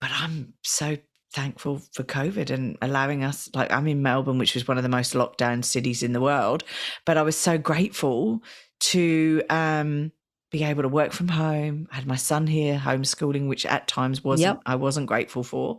[0.00, 0.96] but I'm so
[1.32, 4.88] thankful for COVID and allowing us, like, I'm in Melbourne, which was one of the
[4.88, 6.64] most locked down cities in the world,
[7.04, 8.42] but I was so grateful
[8.80, 10.12] to um,
[10.52, 11.88] be able to work from home.
[11.90, 14.62] I had my son here homeschooling, which at times wasn't yep.
[14.66, 15.78] I wasn't grateful for.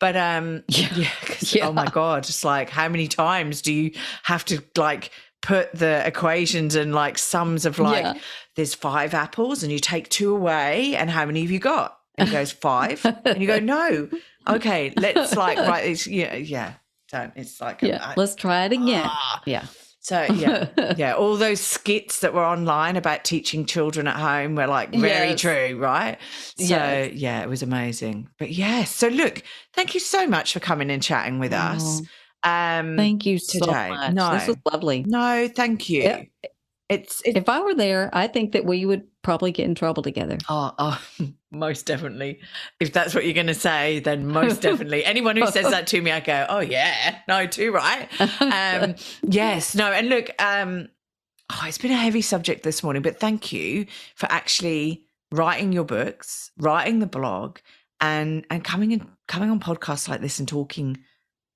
[0.00, 1.08] But um yeah, yeah,
[1.40, 1.68] yeah.
[1.68, 3.92] oh my God, it's like how many times do you
[4.22, 5.10] have to like
[5.42, 8.14] put the equations and like sums of like yeah.
[8.56, 11.98] there's five apples and you take two away and how many have you got?
[12.16, 13.04] And he goes, Five.
[13.24, 14.08] and you go, No,
[14.48, 16.06] okay, let's like write this.
[16.06, 16.74] Yeah, yeah.
[17.10, 17.32] Don't.
[17.36, 18.14] It's like yeah.
[18.16, 19.06] let's try it again.
[19.06, 19.42] Ah.
[19.46, 19.66] Yeah.
[20.04, 20.68] So yeah,
[20.98, 25.30] yeah, all those skits that were online about teaching children at home were like very
[25.30, 25.40] yes.
[25.40, 26.18] true, right?
[26.58, 27.14] So yes.
[27.14, 28.28] yeah, it was amazing.
[28.38, 29.42] But yeah, so look,
[29.72, 32.02] thank you so much for coming and chatting with us.
[32.42, 33.64] Um, thank you today.
[33.64, 34.12] so much.
[34.12, 35.04] No, this was lovely.
[35.06, 36.02] No, thank you.
[36.02, 36.30] It,
[36.88, 40.02] it's, it's if I were there, I think that we would probably get in trouble
[40.02, 40.36] together.
[40.48, 41.00] Oh, oh
[41.50, 42.40] most definitely.
[42.78, 45.04] If that's what you're going to say, then most definitely.
[45.04, 48.08] Anyone who says that to me, I go, oh yeah, no, too right.
[48.40, 50.88] Um, yes, no, and look, um,
[51.50, 55.84] oh, it's been a heavy subject this morning, but thank you for actually writing your
[55.84, 57.58] books, writing the blog,
[58.00, 60.98] and and coming and coming on podcasts like this and talking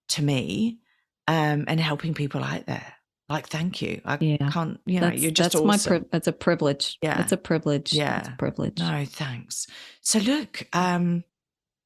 [0.08, 0.78] to me,
[1.26, 2.94] um, and helping people out there
[3.28, 4.00] like thank you.
[4.04, 4.50] I yeah.
[4.50, 5.92] can't you know that's, you're just that's awesome.
[5.92, 6.98] my pri- that's a privilege.
[7.02, 7.20] Yeah.
[7.20, 7.92] It's a privilege.
[7.92, 8.20] Yeah.
[8.20, 8.78] It's a privilege.
[8.78, 9.66] No thanks.
[10.00, 11.24] So look um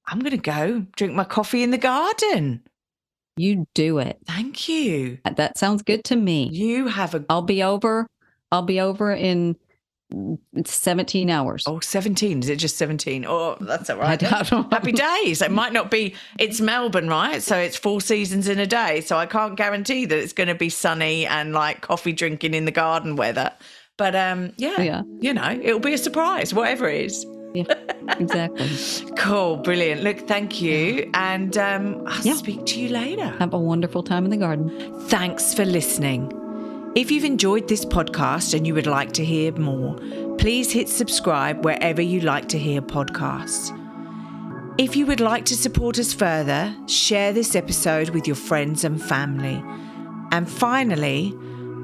[0.07, 2.62] i'm gonna go drink my coffee in the garden.
[3.36, 4.18] You do it.
[4.26, 5.18] Thank you.
[5.36, 6.49] That sounds good to me.
[6.53, 8.07] You have a i'll be over
[8.53, 9.57] i'll be over in
[10.55, 11.65] it's 17 hours.
[11.67, 12.41] Oh, 17.
[12.41, 13.25] Is it just 17?
[13.27, 14.21] Oh, that's all right.
[14.21, 15.43] Happy days.
[15.43, 17.43] It might not be, it's Melbourne, right?
[17.43, 19.01] So it's four seasons in a day.
[19.01, 22.65] So I can't guarantee that it's going to be sunny and like coffee drinking in
[22.65, 23.53] the garden weather.
[23.97, 27.27] But um, yeah, yeah, you know, it'll be a surprise, whatever it is.
[27.55, 27.75] Yeah,
[28.19, 28.71] exactly.
[29.17, 30.03] cool, brilliant.
[30.03, 31.11] Look, thank you.
[31.15, 32.35] And um, I'll yeah.
[32.35, 33.27] speak to you later.
[33.39, 34.71] Have a wonderful time in the garden.
[35.09, 36.33] Thanks for listening.
[36.95, 39.97] If you've enjoyed this podcast and you would like to hear more,
[40.36, 43.72] please hit subscribe wherever you like to hear podcasts.
[44.76, 49.03] If you would like to support us further, share this episode with your friends and
[49.03, 49.64] family.
[50.32, 51.34] And finally,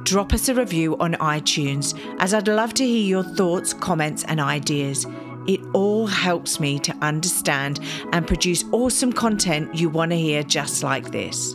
[0.02, 4.42] drop us a review on iTunes as I'd love to hear your thoughts, comments, and
[4.42, 5.06] ideas.
[5.46, 7.80] It all helps me to understand
[8.12, 11.54] and produce awesome content you want to hear just like this.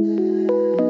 [0.00, 0.89] うん